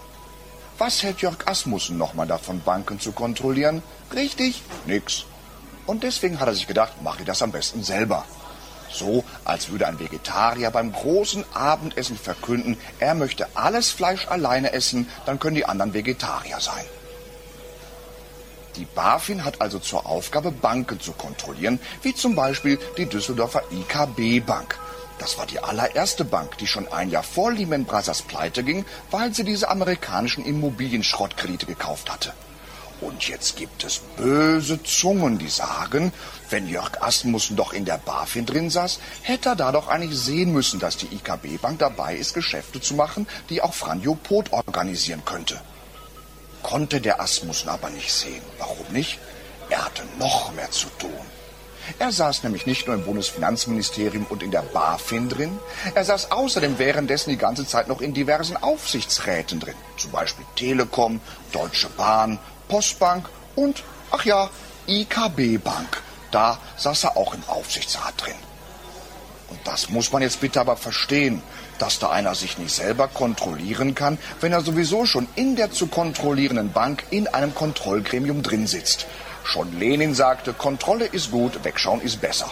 [0.76, 3.82] Was hält Jörg Asmussen nochmal davon, Banken zu kontrollieren?
[4.14, 5.24] Richtig, nix.
[5.86, 8.26] Und deswegen hat er sich gedacht, mache ich das am besten selber.
[8.92, 15.08] So, als würde ein Vegetarier beim großen Abendessen verkünden, er möchte alles Fleisch alleine essen,
[15.24, 16.84] dann können die anderen Vegetarier sein.
[18.76, 24.44] Die BaFin hat also zur Aufgabe, Banken zu kontrollieren, wie zum Beispiel die Düsseldorfer IKB
[24.46, 24.78] Bank.
[25.18, 29.32] Das war die allererste Bank, die schon ein Jahr vor Lehman Brothers pleite ging, weil
[29.34, 32.34] sie diese amerikanischen Immobilienschrottkredite gekauft hatte.
[33.00, 36.12] Und jetzt gibt es böse Zungen, die sagen,
[36.48, 40.52] wenn Jörg Asmussen doch in der BaFin drin saß, hätte er da doch eigentlich sehen
[40.52, 45.60] müssen, dass die IKB-Bank dabei ist, Geschäfte zu machen, die auch Franjo Pot organisieren könnte.
[46.66, 48.42] Konnte der Asmussen aber nicht sehen.
[48.58, 49.20] Warum nicht?
[49.70, 51.12] Er hatte noch mehr zu tun.
[52.00, 55.60] Er saß nämlich nicht nur im Bundesfinanzministerium und in der BaFin drin,
[55.94, 59.76] er saß außerdem währenddessen die ganze Zeit noch in diversen Aufsichtsräten drin.
[59.96, 61.20] Zum Beispiel Telekom,
[61.52, 64.50] Deutsche Bahn, Postbank und, ach ja,
[64.88, 66.02] IKB Bank.
[66.32, 68.34] Da saß er auch im Aufsichtsrat drin.
[69.50, 71.44] Und das muss man jetzt bitte aber verstehen,
[71.78, 75.86] dass da einer sich nicht selber kontrollieren kann, wenn er sowieso schon in der zu
[75.86, 79.06] kontrollierenden Bank in einem Kontrollgremium drin sitzt.
[79.44, 82.50] Schon Lenin sagte, Kontrolle ist gut, Wegschauen ist besser.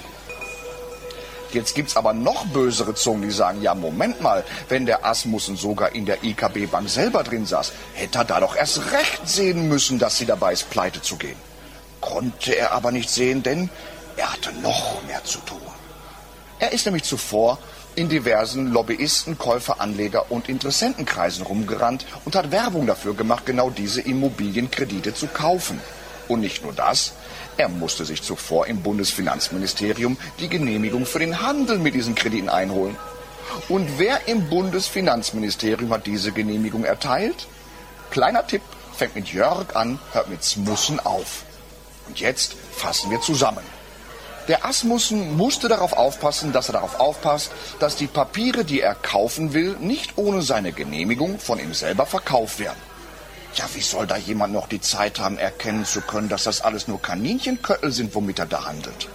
[1.52, 5.94] Jetzt gibt's aber noch bösere Zungen, die sagen, ja, Moment mal, wenn der Asmussen sogar
[5.94, 10.18] in der IKB-Bank selber drin saß, hätte er da doch erst recht sehen müssen, dass
[10.18, 11.36] sie dabei ist, pleite zu gehen.
[12.00, 13.70] Konnte er aber nicht sehen, denn
[14.16, 15.60] er hatte noch mehr zu tun.
[16.58, 17.58] Er ist nämlich zuvor
[17.96, 24.00] in diversen Lobbyisten, Käufer, Anleger und Interessentenkreisen rumgerannt und hat Werbung dafür gemacht, genau diese
[24.00, 25.80] Immobilienkredite zu kaufen.
[26.28, 27.12] Und nicht nur das,
[27.56, 32.96] er musste sich zuvor im Bundesfinanzministerium die Genehmigung für den Handel mit diesen Krediten einholen.
[33.68, 37.46] Und wer im Bundesfinanzministerium hat diese Genehmigung erteilt?
[38.10, 38.62] Kleiner Tipp,
[38.96, 41.44] fängt mit Jörg an, hört mit Smussen auf.
[42.08, 43.73] Und jetzt fassen wir zusammen.
[44.46, 49.54] Der Asmussen musste darauf aufpassen, dass er darauf aufpasst, dass die Papiere, die er kaufen
[49.54, 52.78] will, nicht ohne seine Genehmigung von ihm selber verkauft werden.
[53.54, 56.88] Ja, wie soll da jemand noch die Zeit haben, erkennen zu können, dass das alles
[56.88, 59.08] nur Kaninchenköttel sind, womit er da handelt?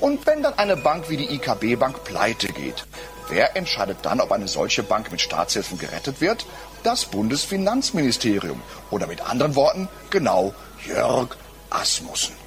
[0.00, 2.86] Und wenn dann eine Bank wie die IKB-Bank pleite geht,
[3.28, 6.46] wer entscheidet dann, ob eine solche Bank mit Staatshilfen gerettet wird?
[6.82, 8.60] Das Bundesfinanzministerium.
[8.90, 10.54] Oder mit anderen Worten, genau
[10.86, 11.36] Jörg
[11.70, 12.43] Asmussen.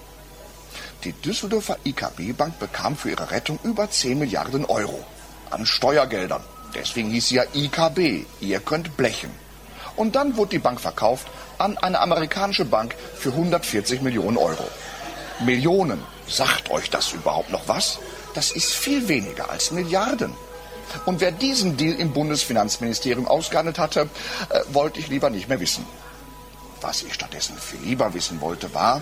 [1.04, 5.04] Die Düsseldorfer IKB-Bank bekam für ihre Rettung über 10 Milliarden Euro
[5.52, 6.44] an Steuergeldern.
[6.74, 8.26] Deswegen hieß sie ja IKB.
[8.42, 9.32] Ihr könnt blechen.
[9.96, 11.28] Und dann wurde die Bank verkauft
[11.58, 14.68] an eine amerikanische Bank für 140 Millionen Euro.
[15.40, 16.04] Millionen.
[16.28, 18.00] Sagt euch das überhaupt noch was?
[18.34, 20.36] Das ist viel weniger als Milliarden.
[21.06, 24.10] Und wer diesen Deal im Bundesfinanzministerium ausgehandelt hatte,
[24.50, 25.86] äh, wollte ich lieber nicht mehr wissen.
[26.82, 29.02] Was ich stattdessen viel lieber wissen wollte, war,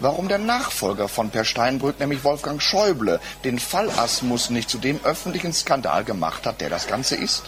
[0.00, 5.00] warum der Nachfolger von Per Steinbrück, nämlich Wolfgang Schäuble, den Fall Asmus nicht zu dem
[5.04, 7.44] öffentlichen Skandal gemacht hat, der das Ganze ist.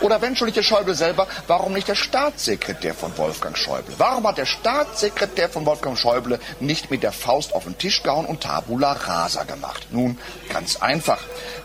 [0.00, 3.94] Oder wenn schon nicht der Schäuble selber, warum nicht der Staatssekretär von Wolfgang Schäuble?
[3.98, 8.26] Warum hat der Staatssekretär von Wolfgang Schäuble nicht mit der Faust auf den Tisch gehauen
[8.26, 9.88] und Tabula Rasa gemacht?
[9.90, 10.18] Nun,
[10.52, 11.20] ganz einfach.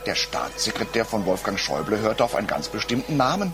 [0.05, 3.53] Der Staatssekretär von Wolfgang Schäuble hörte auf einen ganz bestimmten Namen.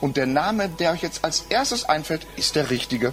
[0.00, 3.12] Und der Name, der euch jetzt als erstes einfällt, ist der richtige.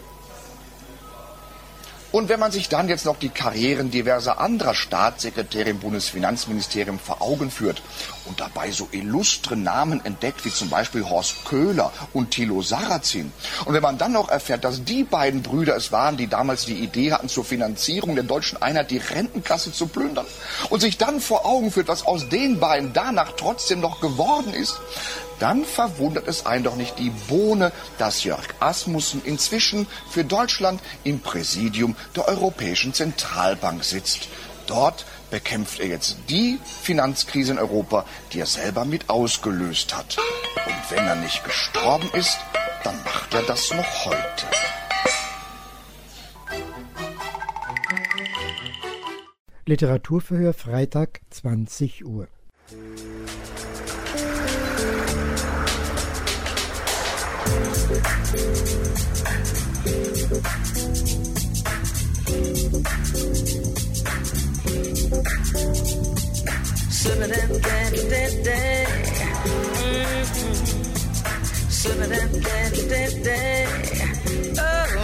[2.15, 7.21] Und wenn man sich dann jetzt noch die Karrieren diverser anderer Staatssekretäre im Bundesfinanzministerium vor
[7.21, 7.81] Augen führt
[8.23, 13.33] und dabei so illustre Namen entdeckt wie zum Beispiel Horst Köhler und Thilo Sarrazin.
[13.65, 16.75] Und wenn man dann noch erfährt, dass die beiden Brüder es waren, die damals die
[16.75, 20.25] Idee hatten, zur Finanzierung der deutschen Einheit die Rentenkasse zu plündern
[20.69, 24.79] und sich dann vor Augen führt, was aus den beiden danach trotzdem noch geworden ist,
[25.39, 31.19] dann verwundert es einen doch nicht die Bohne, dass Jörg Asmussen inzwischen für Deutschland im
[31.19, 34.27] Präsidium der Europäischen Zentralbank sitzt.
[34.67, 40.17] Dort bekämpft er jetzt die Finanzkrise in Europa, die er selber mit ausgelöst hat.
[40.65, 42.37] Und wenn er nicht gestorben ist,
[42.83, 44.45] dann macht er das noch heute.
[49.67, 52.27] Literaturverhör Freitag 20 Uhr.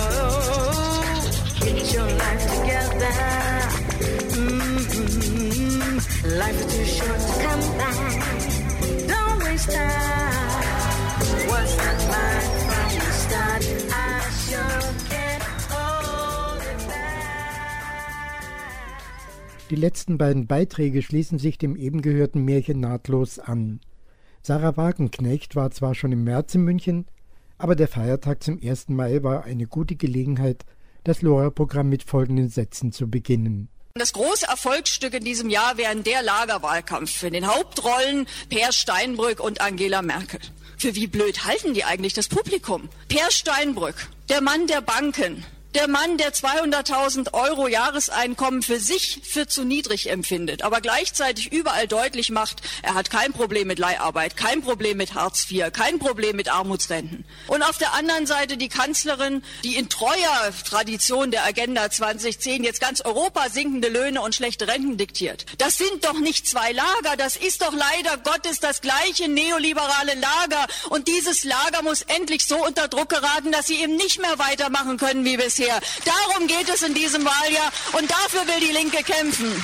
[0.03, 1.13] Oh,
[1.61, 3.15] get your life together.
[4.35, 5.95] Mm-hmm.
[6.37, 8.13] Life is too short to come back.
[9.07, 10.40] Don't waste time.
[19.71, 23.79] Die letzten beiden Beiträge schließen sich dem eben gehörten Märchen nahtlos an.
[24.41, 27.05] Sarah Wagenknecht war zwar schon im März in München,
[27.57, 28.89] aber der Feiertag zum 1.
[28.89, 30.65] Mai war eine gute Gelegenheit,
[31.05, 33.69] das Lora-Programm mit folgenden Sätzen zu beginnen.
[33.93, 39.61] Das große Erfolgsstück in diesem Jahr wären der Lagerwahlkampf in den Hauptrollen Per Steinbrück und
[39.61, 40.41] Angela Merkel.
[40.77, 42.89] Für wie blöd halten die eigentlich das Publikum?
[43.07, 45.45] Per Steinbrück, der Mann der Banken,
[45.75, 51.87] der Mann, der 200.000 Euro Jahreseinkommen für sich für zu niedrig empfindet, aber gleichzeitig überall
[51.87, 56.35] deutlich macht, er hat kein Problem mit Leiharbeit, kein Problem mit Hartz IV, kein Problem
[56.35, 57.25] mit Armutsrenten.
[57.47, 62.81] Und auf der anderen Seite die Kanzlerin, die in treuer Tradition der Agenda 2010 jetzt
[62.81, 65.45] ganz Europa sinkende Löhne und schlechte Renten diktiert.
[65.57, 70.67] Das sind doch nicht zwei Lager, das ist doch leider Gottes das gleiche neoliberale Lager.
[70.89, 74.97] Und dieses Lager muss endlich so unter Druck geraten, dass sie eben nicht mehr weitermachen
[74.97, 75.79] können wie bisher bisher.
[76.05, 79.63] Darum geht es in diesem Wahljahr und dafür will die Linke kämpfen.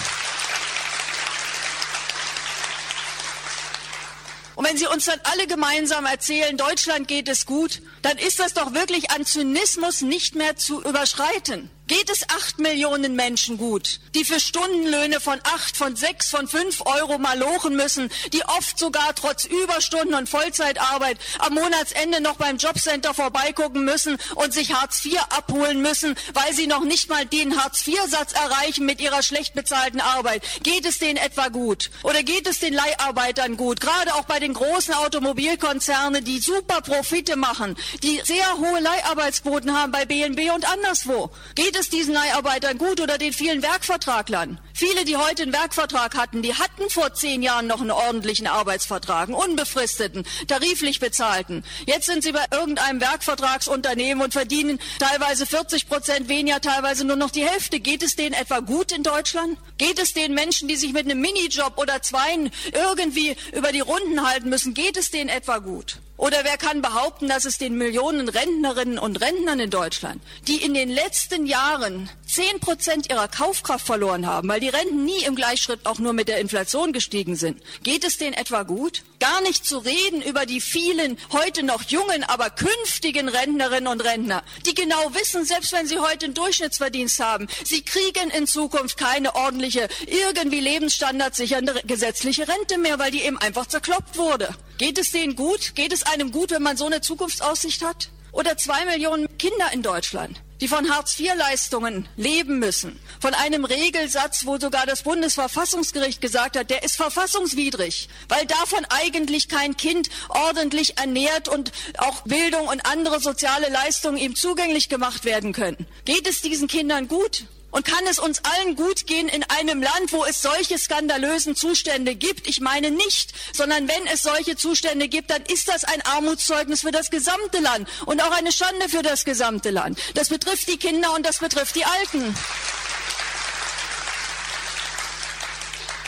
[4.56, 8.54] Und wenn Sie uns dann alle gemeinsam erzählen, Deutschland geht es gut, dann ist das
[8.54, 11.70] doch wirklich an Zynismus nicht mehr zu überschreiten.
[11.88, 16.82] Geht es acht Millionen Menschen gut, die für Stundenlöhne von acht, von sechs, von fünf
[16.86, 22.58] Euro mal lochen müssen, die oft sogar trotz Überstunden und Vollzeitarbeit am Monatsende noch beim
[22.58, 27.58] Jobcenter vorbeigucken müssen und sich Hartz IV abholen müssen, weil sie noch nicht mal den
[27.58, 30.44] Hartz IV-Satz erreichen mit ihrer schlecht bezahlten Arbeit?
[30.64, 31.90] Geht es denen etwa gut?
[32.04, 33.80] Oder geht es den Leiharbeitern gut?
[33.80, 39.94] Gerade auch bei den großen Automobilkonzernen, die super Profite machen, die sehr hohe Leiharbeitsquoten haben
[39.94, 41.32] bei BNB und anderswo.
[41.56, 44.60] Geht es diesen Leiharbeitern gut oder den vielen Werkvertraglern?
[44.74, 49.30] Viele, die heute einen Werkvertrag hatten, die hatten vor zehn Jahren noch einen ordentlichen Arbeitsvertrag,
[49.30, 51.64] einen unbefristeten, tariflich bezahlten.
[51.86, 57.32] Jetzt sind sie bei irgendeinem Werkvertragsunternehmen und verdienen teilweise 40 Prozent weniger, teilweise nur noch
[57.32, 57.80] die Hälfte.
[57.80, 59.58] Geht es denen etwa gut in Deutschland?
[59.78, 64.28] Geht es den Menschen, die sich mit einem Minijob oder zweien irgendwie über die Runden
[64.28, 65.98] halten müssen, geht es denen etwa gut?
[66.18, 70.74] Oder wer kann behaupten, dass es den Millionen Rentnerinnen und Rentnern in Deutschland, die in
[70.74, 75.86] den letzten Jahren zehn Prozent ihrer Kaufkraft verloren haben, weil die Renten nie im Gleichschritt
[75.86, 79.04] auch nur mit der Inflation gestiegen sind, geht es denen etwa gut?
[79.20, 84.44] Gar nicht zu reden über die vielen heute noch jungen, aber künftigen Rentnerinnen und Rentner,
[84.66, 89.36] die genau wissen, selbst wenn sie heute einen Durchschnittsverdienst haben, sie kriegen in Zukunft keine
[89.36, 94.50] ordentliche, irgendwie lebensstandardsichernde gesetzliche Rente mehr, weil die eben einfach zerkloppt wurde.
[94.78, 95.74] Geht es denen gut?
[95.74, 98.10] Geht es einem gut, wenn man so eine Zukunftsaussicht hat?
[98.32, 104.60] Oder zwei Millionen Kinder in Deutschland, die von Hartz-IV-Leistungen leben müssen, von einem Regelsatz, wo
[104.60, 111.48] sogar das Bundesverfassungsgericht gesagt hat, der ist verfassungswidrig, weil davon eigentlich kein Kind ordentlich ernährt
[111.48, 115.88] und auch Bildung und andere soziale Leistungen ihm zugänglich gemacht werden können.
[116.06, 117.46] Geht es diesen Kindern gut?
[117.70, 122.16] Und kann es uns allen gut gehen in einem Land, wo es solche skandalösen Zustände
[122.16, 122.48] gibt?
[122.48, 126.92] Ich meine nicht, sondern wenn es solche Zustände gibt, dann ist das ein Armutszeugnis für
[126.92, 130.00] das gesamte Land und auch eine Schande für das gesamte Land.
[130.14, 132.36] Das betrifft die Kinder und das betrifft die Alten.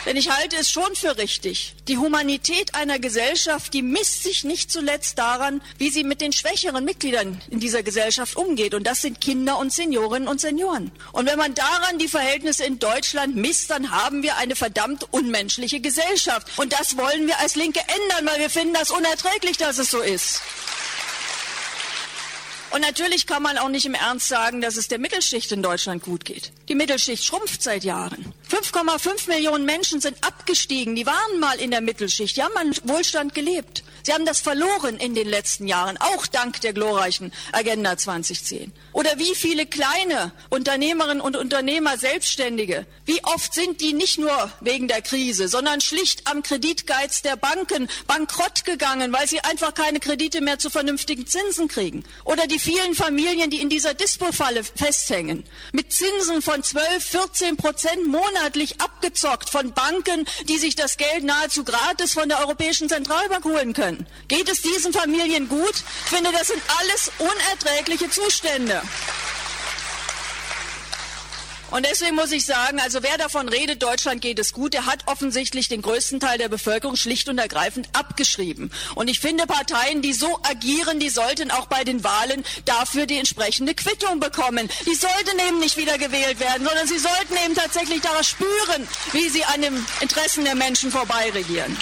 [0.05, 1.75] Denn ich halte es schon für richtig.
[1.87, 6.85] Die Humanität einer Gesellschaft, die misst sich nicht zuletzt daran, wie sie mit den schwächeren
[6.85, 8.73] Mitgliedern in dieser Gesellschaft umgeht.
[8.73, 10.91] Und das sind Kinder und Seniorinnen und Senioren.
[11.11, 15.81] Und wenn man daran die Verhältnisse in Deutschland misst, dann haben wir eine verdammt unmenschliche
[15.81, 16.47] Gesellschaft.
[16.57, 19.99] Und das wollen wir als Linke ändern, weil wir finden das unerträglich, dass es so
[19.99, 20.41] ist.
[22.79, 26.01] Und natürlich kann man auch nicht im Ernst sagen, dass es der Mittelschicht in Deutschland
[26.01, 26.53] gut geht.
[26.69, 28.33] Die Mittelschicht schrumpft seit Jahren.
[28.49, 30.95] 5,5 Millionen Menschen sind abgestiegen.
[30.95, 32.37] Die waren mal in der Mittelschicht.
[32.37, 33.83] Die haben an Wohlstand gelebt.
[34.09, 38.71] Sie haben das verloren in den letzten Jahren, auch dank der glorreichen Agenda 2010.
[38.91, 44.87] Oder wie viele kleine Unternehmerinnen und Unternehmer, Selbstständige, wie oft sind die nicht nur wegen
[44.87, 50.41] der Krise, sondern schlicht am Kreditgeiz der Banken bankrott gegangen, weil sie einfach keine Kredite
[50.41, 52.03] mehr zu vernünftigen Zinsen kriegen.
[52.25, 58.07] Oder die vielen Familien, die in dieser Dispo-Falle festhängen, mit Zinsen von 12, 14 Prozent
[58.07, 63.73] monatlich abgezockt von Banken, die sich das Geld nahezu gratis von der Europäischen Zentralbank holen
[63.73, 63.98] können.
[64.27, 65.75] Geht es diesen Familien gut?
[66.05, 68.81] Ich finde, das sind alles unerträgliche Zustände.
[71.71, 75.03] Und deswegen muss ich sagen, also wer davon redet, Deutschland geht es gut, der hat
[75.05, 78.71] offensichtlich den größten Teil der Bevölkerung schlicht und ergreifend abgeschrieben.
[78.95, 83.17] Und ich finde, Parteien, die so agieren, die sollten auch bei den Wahlen dafür die
[83.17, 84.67] entsprechende Quittung bekommen.
[84.87, 89.29] Die sollten eben nicht wieder gewählt werden, sondern sie sollten eben tatsächlich daraus spüren, wie
[89.29, 91.77] sie an den Interessen der Menschen vorbeiregieren.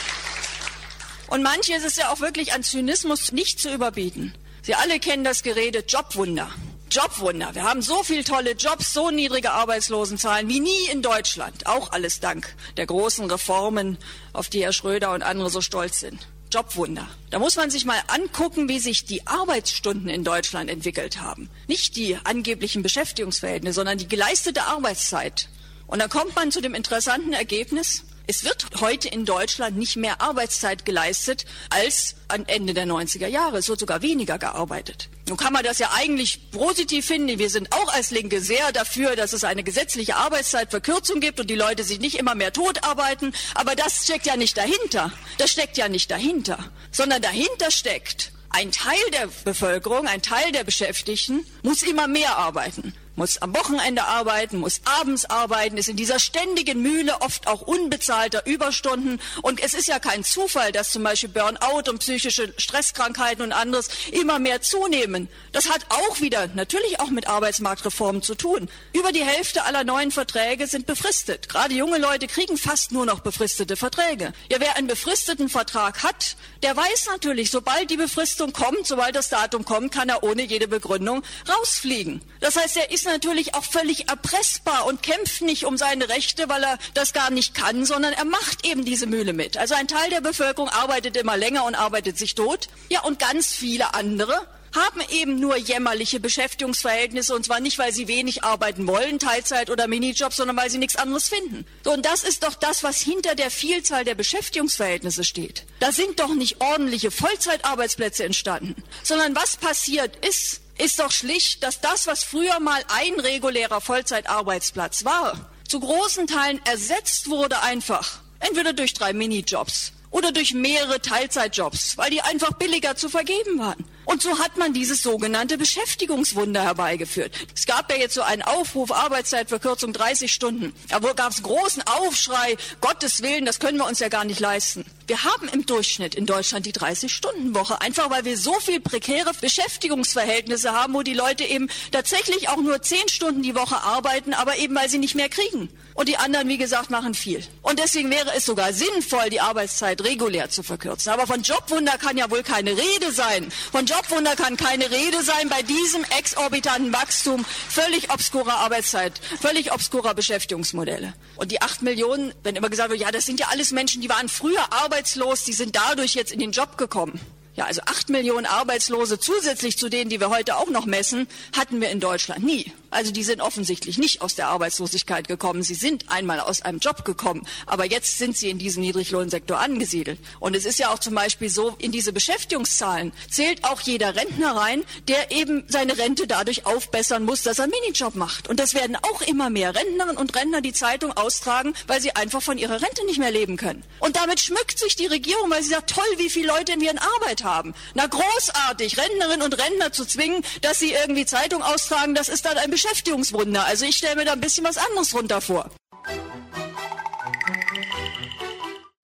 [1.28, 4.34] Und manches ist ja auch wirklich an Zynismus nicht zu überbieten.
[4.61, 6.49] Sie alle kennen das Gerede Jobwunder.
[6.89, 7.53] Jobwunder.
[7.53, 11.67] Wir haben so viele tolle Jobs, so niedrige Arbeitslosenzahlen wie nie in Deutschland.
[11.67, 13.97] Auch alles dank der großen Reformen,
[14.32, 16.28] auf die Herr Schröder und andere so stolz sind.
[16.51, 17.07] Jobwunder.
[17.30, 21.49] Da muss man sich mal angucken, wie sich die Arbeitsstunden in Deutschland entwickelt haben.
[21.67, 25.49] Nicht die angeblichen Beschäftigungsverhältnisse, sondern die geleistete Arbeitszeit.
[25.88, 30.21] Und dann kommt man zu dem interessanten Ergebnis, es wird heute in Deutschland nicht mehr
[30.21, 33.57] Arbeitszeit geleistet als am Ende der 90er Jahre.
[33.57, 35.09] Es wird sogar weniger gearbeitet.
[35.30, 37.39] Nun kann man das ja eigentlich positiv finden.
[37.39, 41.55] Wir sind auch als Linke sehr dafür, dass es eine gesetzliche Arbeitszeitverkürzung gibt und die
[41.55, 43.34] Leute sich nicht immer mehr tot arbeiten.
[43.55, 45.11] Aber das steckt ja nicht dahinter.
[45.38, 46.69] Das steckt ja nicht dahinter.
[46.91, 52.93] Sondern dahinter steckt, ein Teil der Bevölkerung, ein Teil der Beschäftigten muss immer mehr arbeiten
[53.18, 58.45] muss am Wochenende arbeiten, muss abends arbeiten, ist in dieser ständigen Mühle oft auch unbezahlter
[58.45, 59.20] Überstunden.
[59.41, 63.89] Und es ist ja kein Zufall, dass zum Beispiel Burnout und psychische Stresskrankheiten und anderes
[64.11, 65.28] immer mehr zunehmen.
[65.51, 68.70] Das hat auch wieder natürlich auch mit Arbeitsmarktreformen zu tun.
[68.93, 71.49] Über die Hälfte aller neuen Verträge sind befristet.
[71.49, 74.32] Gerade junge Leute kriegen fast nur noch befristete Verträge.
[74.51, 79.30] Ja, wer einen befristeten Vertrag hat, der weiß natürlich, sobald die Befristung kommt, sobald das
[79.30, 82.22] Datum kommt, kann er ohne jede Begründung rausfliegen.
[82.41, 86.64] Das heißt, er ist natürlich auch völlig erpressbar und kämpft nicht um seine Rechte, weil
[86.64, 89.58] er das gar nicht kann, sondern er macht eben diese Mühle mit.
[89.58, 92.68] Also ein Teil der Bevölkerung arbeitet immer länger und arbeitet sich tot.
[92.89, 98.08] Ja, und ganz viele andere haben eben nur jämmerliche Beschäftigungsverhältnisse und zwar nicht, weil sie
[98.08, 101.66] wenig arbeiten wollen, Teilzeit oder Minijobs, sondern weil sie nichts anderes finden.
[101.86, 105.66] Und das ist doch das, was hinter der Vielzahl der Beschäftigungsverhältnisse steht.
[105.80, 111.82] Da sind doch nicht ordentliche Vollzeitarbeitsplätze entstanden, sondern was passiert ist, ist doch schlicht, dass
[111.82, 118.19] das, was früher mal ein regulärer Vollzeitarbeitsplatz war, zu großen Teilen ersetzt wurde einfach.
[118.39, 123.84] Entweder durch drei Minijobs oder durch mehrere Teilzeitjobs, weil die einfach billiger zu vergeben waren.
[124.05, 127.34] Und so hat man dieses sogenannte Beschäftigungswunder herbeigeführt.
[127.53, 130.73] Es gab ja jetzt so einen Aufruf, Arbeitszeitverkürzung 30 Stunden.
[130.88, 134.86] Da gab es großen Aufschrei, Gottes Willen, das können wir uns ja gar nicht leisten.
[135.08, 140.74] Wir haben im Durchschnitt in Deutschland die 30-Stunden-Woche, einfach weil wir so viel prekäre Beschäftigungsverhältnisse
[140.74, 144.76] haben, wo die Leute eben tatsächlich auch nur 10 Stunden die Woche arbeiten, aber eben
[144.76, 145.70] weil sie nicht mehr kriegen.
[145.93, 147.43] Und die anderen, wie gesagt, machen viel.
[147.62, 151.12] Und deswegen wäre es sogar sinnvoll, die Arbeitszeit regulär zu verkürzen.
[151.12, 153.49] Aber von Jobwunder kann ja wohl keine Rede sein.
[153.72, 160.14] Von Jobwunder kann keine Rede sein bei diesem exorbitanten Wachstum völlig obskurer Arbeitszeit, völlig obskurer
[160.14, 161.14] Beschäftigungsmodelle.
[161.38, 164.10] Und die acht Millionen, wenn immer gesagt wird, ja, das sind ja alles Menschen, die
[164.10, 167.19] waren früher arbeitslos, die sind dadurch jetzt in den Job gekommen.
[167.55, 171.79] Ja, also acht Millionen Arbeitslose zusätzlich zu denen, die wir heute auch noch messen, hatten
[171.81, 172.73] wir in Deutschland nie.
[172.89, 175.63] Also die sind offensichtlich nicht aus der Arbeitslosigkeit gekommen.
[175.63, 180.19] Sie sind einmal aus einem Job gekommen, aber jetzt sind sie in diesem Niedriglohnsektor angesiedelt.
[180.39, 184.55] Und es ist ja auch zum Beispiel so, in diese Beschäftigungszahlen zählt auch jeder Rentner
[184.55, 188.47] rein, der eben seine Rente dadurch aufbessern muss, dass er einen Minijob macht.
[188.47, 192.41] Und das werden auch immer mehr Rentnerinnen und Rentner die Zeitung austragen, weil sie einfach
[192.41, 193.83] von ihrer Rente nicht mehr leben können.
[193.99, 196.99] Und damit schmückt sich die Regierung, weil sie sagt, toll, wie viele Leute wir in
[196.99, 197.73] Arbeit haben.
[197.93, 202.57] Na großartig, Rentnerinnen und Rentner zu zwingen, dass sie irgendwie Zeitung austragen, das ist dann
[202.57, 203.65] ein Beschäftigungswunder.
[203.65, 205.71] Also ich stelle mir da ein bisschen was anderes runter vor.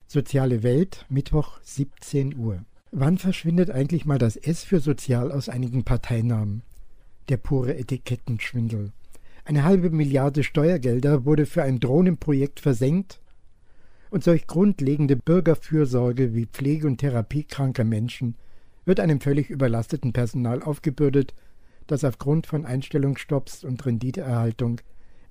[0.05, 2.63] Soziale Welt, Mittwoch 17 Uhr.
[2.91, 6.61] Wann verschwindet eigentlich mal das S für sozial aus einigen Parteinamen?
[7.29, 8.91] Der pure Etikettenschwindel.
[9.43, 13.21] Eine halbe Milliarde Steuergelder wurde für ein Drohnenprojekt versenkt
[14.11, 18.35] und solch grundlegende Bürgerfürsorge wie Pflege und Therapie kranker Menschen
[18.85, 21.33] wird einem völlig überlasteten Personal aufgebürdet,
[21.87, 24.81] das aufgrund von Einstellungsstopps und Renditeerhaltung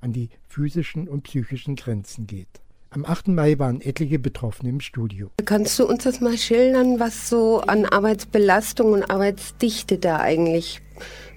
[0.01, 2.61] an die physischen und psychischen Grenzen geht.
[2.91, 3.29] Am 8.
[3.29, 5.31] Mai waren etliche Betroffene im Studio.
[5.47, 10.83] Kannst du uns das mal schildern, was so an Arbeitsbelastung und Arbeitsdichte da eigentlich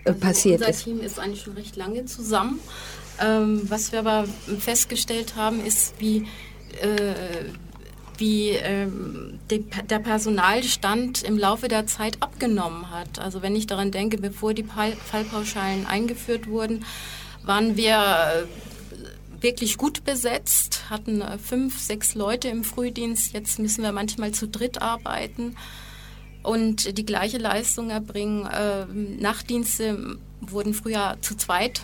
[0.03, 0.83] äh, passiert unser ist?
[0.83, 2.59] Team ist eigentlich schon recht lange zusammen.
[3.21, 4.25] Ähm, was wir aber
[4.59, 6.27] festgestellt haben, ist, wie,
[6.81, 7.13] äh,
[8.17, 13.19] wie ähm, die, der Personalstand im Laufe der Zeit abgenommen hat.
[13.19, 16.85] Also wenn ich daran denke, bevor die Fallpauschalen eingeführt wurden,
[17.43, 23.33] waren wir äh, wirklich gut besetzt, hatten äh, fünf, sechs Leute im Frühdienst.
[23.33, 25.55] Jetzt müssen wir manchmal zu dritt arbeiten
[26.43, 28.45] und die gleiche Leistung erbringen.
[28.45, 28.85] Äh,
[29.21, 31.81] Nachtdienste wurden früher zu zweit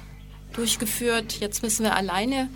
[0.53, 1.39] durchgeführt.
[1.39, 2.49] Jetzt müssen wir alleine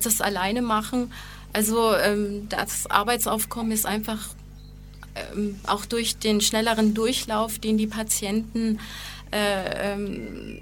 [0.00, 1.12] das alleine machen.
[1.52, 4.30] Also ähm, das Arbeitsaufkommen ist einfach
[5.34, 8.78] ähm, auch durch den schnelleren Durchlauf, den die Patienten
[9.30, 10.58] äh, ähm,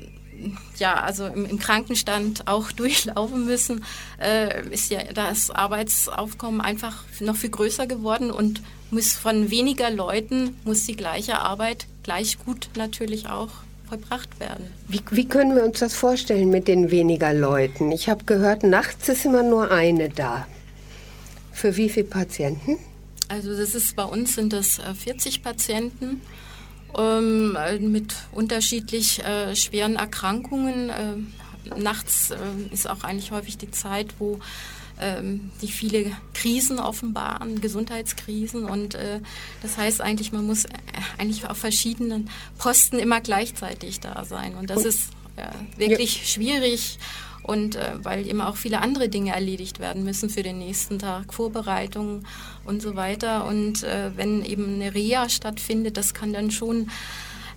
[0.79, 3.85] ja, also im, im, Krankenstand auch durchlaufen müssen,
[4.21, 10.57] äh, ist ja das Arbeitsaufkommen einfach noch viel größer geworden und muss von weniger Leuten
[10.65, 13.51] muss die gleiche Arbeit gleich gut natürlich auch
[13.89, 14.67] vollbracht werden.
[14.89, 17.93] Wie, wie können wir uns das vorstellen mit den weniger Leuten?
[17.93, 20.47] Ich habe gehört, nachts ist immer nur eine da.
[21.53, 22.79] Für wie viele Patienten?
[23.29, 26.21] Also das ist bei uns sind das äh, 40 Patienten
[26.99, 30.91] ähm, äh, mit unterschiedlich äh, schweren Erkrankungen.
[30.91, 32.37] Äh, nachts äh,
[32.73, 34.41] ist auch eigentlich häufig die Zeit, wo
[35.01, 38.65] ähm, sich viele Krisen offenbaren, Gesundheitskrisen.
[38.65, 39.21] Und äh,
[39.63, 40.71] das heißt eigentlich, man muss äh,
[41.19, 42.29] eigentlich auf verschiedenen
[42.59, 44.55] Posten immer gleichzeitig da sein.
[44.57, 45.11] Und das Und- ist
[45.41, 46.99] äh, wirklich schwierig.
[47.43, 51.33] Und äh, weil immer auch viele andere Dinge erledigt werden müssen für den nächsten Tag,
[51.33, 52.27] Vorbereitungen
[52.65, 53.47] und so weiter.
[53.47, 56.91] Und äh, wenn eben eine Reha stattfindet, das kann dann schon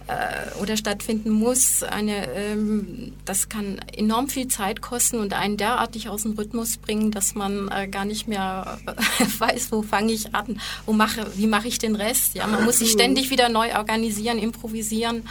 [0.08, 6.10] äh, oder stattfinden muss, eine, ähm, das kann enorm viel Zeit kosten und einen derartig
[6.10, 8.80] aus dem Rhythmus bringen, dass man äh, gar nicht mehr
[9.38, 12.36] weiß, wo fange ich an, wo mache, wie mache ich den Rest.
[12.36, 15.24] Ja, man muss sich ständig wieder neu organisieren, improvisieren.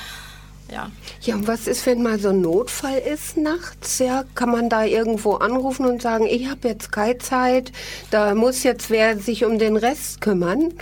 [0.70, 0.90] Ja.
[1.20, 3.98] Ja, und was ist, wenn mal so ein Notfall ist nachts?
[3.98, 7.72] Ja, kann man da irgendwo anrufen und sagen, ich habe jetzt keine Zeit,
[8.10, 10.72] da muss jetzt wer sich um den Rest kümmern?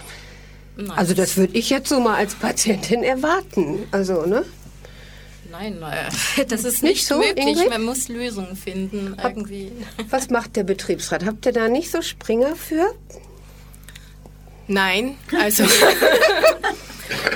[0.76, 0.90] Nein.
[0.96, 3.86] Also das würde ich jetzt so mal als Patientin erwarten.
[3.90, 4.44] Also, ne?
[5.50, 7.44] Nein, äh, das ist Nicht nicht, so, möglich.
[7.46, 7.70] Ingrid?
[7.70, 9.72] Man muss Lösungen finden irgendwie.
[10.10, 11.24] Was macht der Betriebsrat?
[11.24, 12.94] Habt ihr da nicht so Springer für?
[14.68, 15.64] Nein, also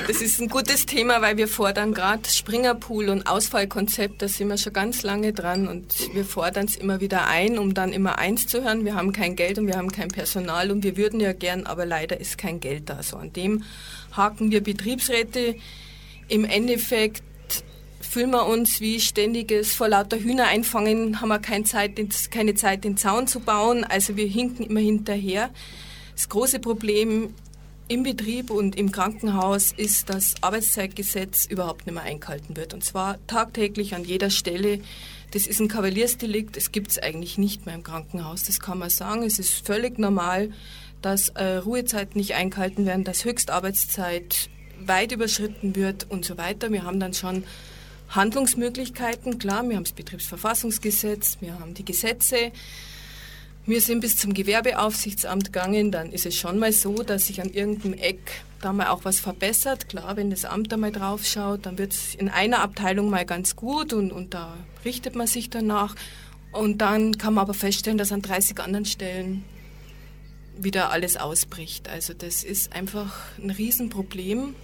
[0.07, 4.59] das ist ein gutes Thema, weil wir fordern gerade Springerpool und Ausfallkonzept, da sind wir
[4.59, 8.47] schon ganz lange dran und wir fordern es immer wieder ein, um dann immer eins
[8.47, 11.33] zu hören, wir haben kein Geld und wir haben kein Personal und wir würden ja
[11.33, 13.03] gern, aber leider ist kein Geld da.
[13.03, 13.65] So an dem
[14.13, 15.57] haken wir Betriebsräte.
[16.29, 17.23] Im Endeffekt
[18.01, 21.93] fühlen wir uns wie ständiges vor lauter Hühner einfangen, haben wir keine Zeit,
[22.31, 25.51] keine Zeit, den Zaun zu bauen, also wir hinken immer hinterher.
[26.15, 27.35] Das große Problem
[27.89, 32.73] im Betrieb und im Krankenhaus ist, dass Arbeitszeitgesetz überhaupt nicht mehr eingehalten wird.
[32.73, 34.81] Und zwar tagtäglich an jeder Stelle.
[35.33, 38.45] Das ist ein Kavaliersdelikt, das gibt es eigentlich nicht mehr im Krankenhaus.
[38.45, 39.23] Das kann man sagen.
[39.23, 40.51] Es ist völlig normal,
[41.03, 44.49] dass äh, Ruhezeiten nicht eingehalten werden, dass Höchstarbeitszeit
[44.81, 46.73] weit überschritten wird und so weiter.
[46.73, 47.45] Wir haben dann schon
[48.09, 49.39] Handlungsmöglichkeiten.
[49.39, 52.53] Klar, wir haben das Betriebsverfassungsgesetz, wir haben die Gesetze.
[53.67, 57.49] Wir sind bis zum Gewerbeaufsichtsamt gegangen, dann ist es schon mal so, dass sich an
[57.49, 59.89] irgendeinem Eck da mal auch was verbessert.
[59.89, 63.25] Klar, wenn das Amt da mal drauf schaut, dann wird es in einer Abteilung mal
[63.25, 64.55] ganz gut und, und da
[64.85, 65.95] richtet man sich danach.
[66.53, 69.45] Und dann kann man aber feststellen, dass an 30 anderen Stellen
[70.59, 71.89] wieder alles ausbricht.
[71.89, 74.55] Also das ist einfach ein Riesenproblem.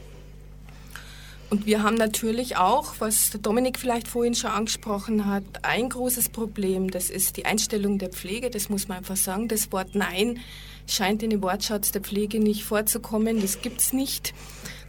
[1.51, 6.29] Und wir haben natürlich auch, was der Dominik vielleicht vorhin schon angesprochen hat, ein großes
[6.29, 6.93] Problem.
[6.93, 8.51] Das ist die Einstellung der Pflege.
[8.51, 9.49] Das muss man einfach sagen.
[9.49, 10.39] Das Wort Nein
[10.87, 13.41] scheint in den Wortschatz der Pflege nicht vorzukommen.
[13.41, 14.33] Das gibt's nicht.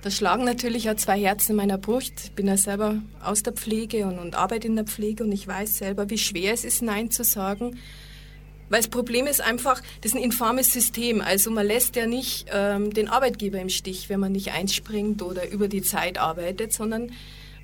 [0.04, 2.14] Da schlagen natürlich auch zwei Herzen in meiner Brust.
[2.26, 5.48] Ich bin ja selber aus der Pflege und, und arbeite in der Pflege und ich
[5.48, 7.78] weiß selber, wie schwer es ist, Nein zu sagen.
[8.72, 11.20] Weil das Problem ist einfach, das ist ein infames System.
[11.20, 15.50] Also man lässt ja nicht ähm, den Arbeitgeber im Stich, wenn man nicht einspringt oder
[15.50, 17.12] über die Zeit arbeitet, sondern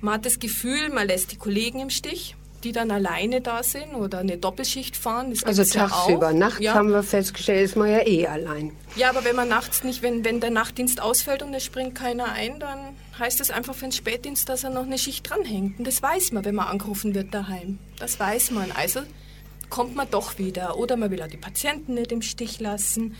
[0.02, 3.94] man hat das Gefühl, man lässt die Kollegen im Stich, die dann alleine da sind
[3.94, 5.32] oder eine Doppelschicht fahren.
[5.46, 6.28] Also ja tagsüber.
[6.28, 6.32] auch.
[6.34, 6.74] Nachts ja.
[6.74, 8.72] haben wir festgestellt, ist man ja eh allein.
[8.94, 12.32] Ja, aber wenn man nachts nicht, wenn, wenn der Nachtdienst ausfällt und es springt keiner
[12.32, 12.78] ein, dann
[13.18, 15.78] heißt das einfach für den Spätdienst, dass er noch eine Schicht dranhängt.
[15.78, 17.78] Und das weiß man, wenn man angerufen wird daheim.
[17.98, 18.72] Das weiß man.
[18.72, 19.00] Also
[19.70, 20.78] kommt man doch wieder.
[20.78, 23.16] Oder man will auch die Patienten nicht im Stich lassen.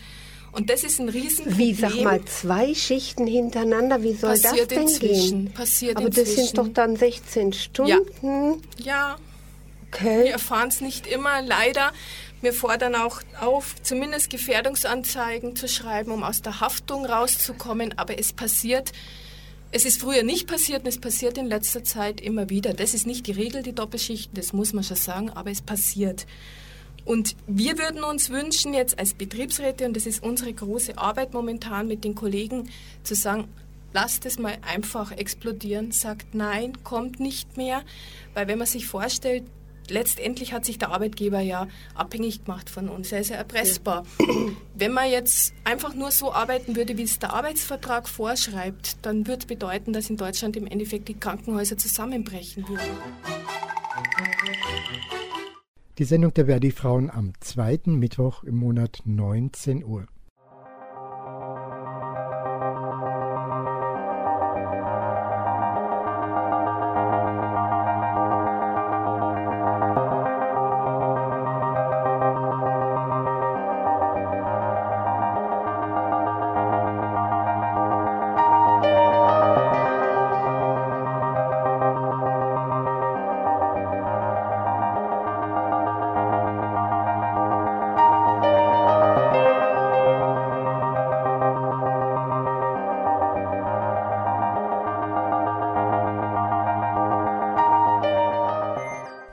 [0.51, 1.57] Und das ist ein Riesenproblem.
[1.59, 5.53] Wie, sag mal, zwei Schichten hintereinander, wie soll Passiert das denn inzwischen, gehen?
[5.53, 6.45] passiert Aber das inzwischen.
[6.45, 8.61] sind doch dann 16 Stunden.
[8.77, 9.17] Ja.
[9.91, 10.25] Okay.
[10.25, 11.91] Wir erfahren es nicht immer, leider.
[12.41, 17.97] Wir fordern auch auf, zumindest Gefährdungsanzeigen zu schreiben, um aus der Haftung rauszukommen.
[17.97, 18.91] Aber es passiert,
[19.71, 22.73] es ist früher nicht passiert und es passiert in letzter Zeit immer wieder.
[22.73, 26.25] Das ist nicht die Regel, die Doppelschichten, das muss man schon sagen, aber es passiert.
[27.05, 31.87] Und wir würden uns wünschen, jetzt als Betriebsräte, und das ist unsere große Arbeit momentan
[31.87, 32.69] mit den Kollegen,
[33.03, 33.47] zu sagen,
[33.93, 37.83] lasst es mal einfach explodieren, sagt nein, kommt nicht mehr.
[38.33, 39.43] Weil wenn man sich vorstellt,
[39.89, 43.11] letztendlich hat sich der Arbeitgeber ja abhängig gemacht von uns.
[43.11, 44.05] Er ist ja erpressbar.
[44.75, 49.39] Wenn man jetzt einfach nur so arbeiten würde, wie es der Arbeitsvertrag vorschreibt, dann würde
[49.39, 52.97] es bedeuten, dass in Deutschland im Endeffekt die Krankenhäuser zusammenbrechen würden.
[55.97, 60.07] Die Sendung der Verdi-Frauen am zweiten Mittwoch im Monat 19 Uhr.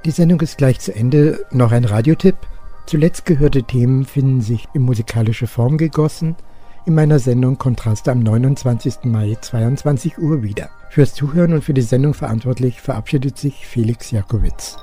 [0.07, 1.44] Die Sendung ist gleich zu Ende.
[1.50, 2.36] Noch ein Radiotipp.
[2.86, 6.36] Zuletzt gehörte Themen finden sich in musikalische Form gegossen
[6.86, 8.98] in meiner Sendung Kontraste am 29.
[9.07, 10.70] Mai 22 Uhr wieder.
[10.90, 14.76] Fürs Zuhören und für die Sendung verantwortlich verabschiedet sich Felix Jakowitz.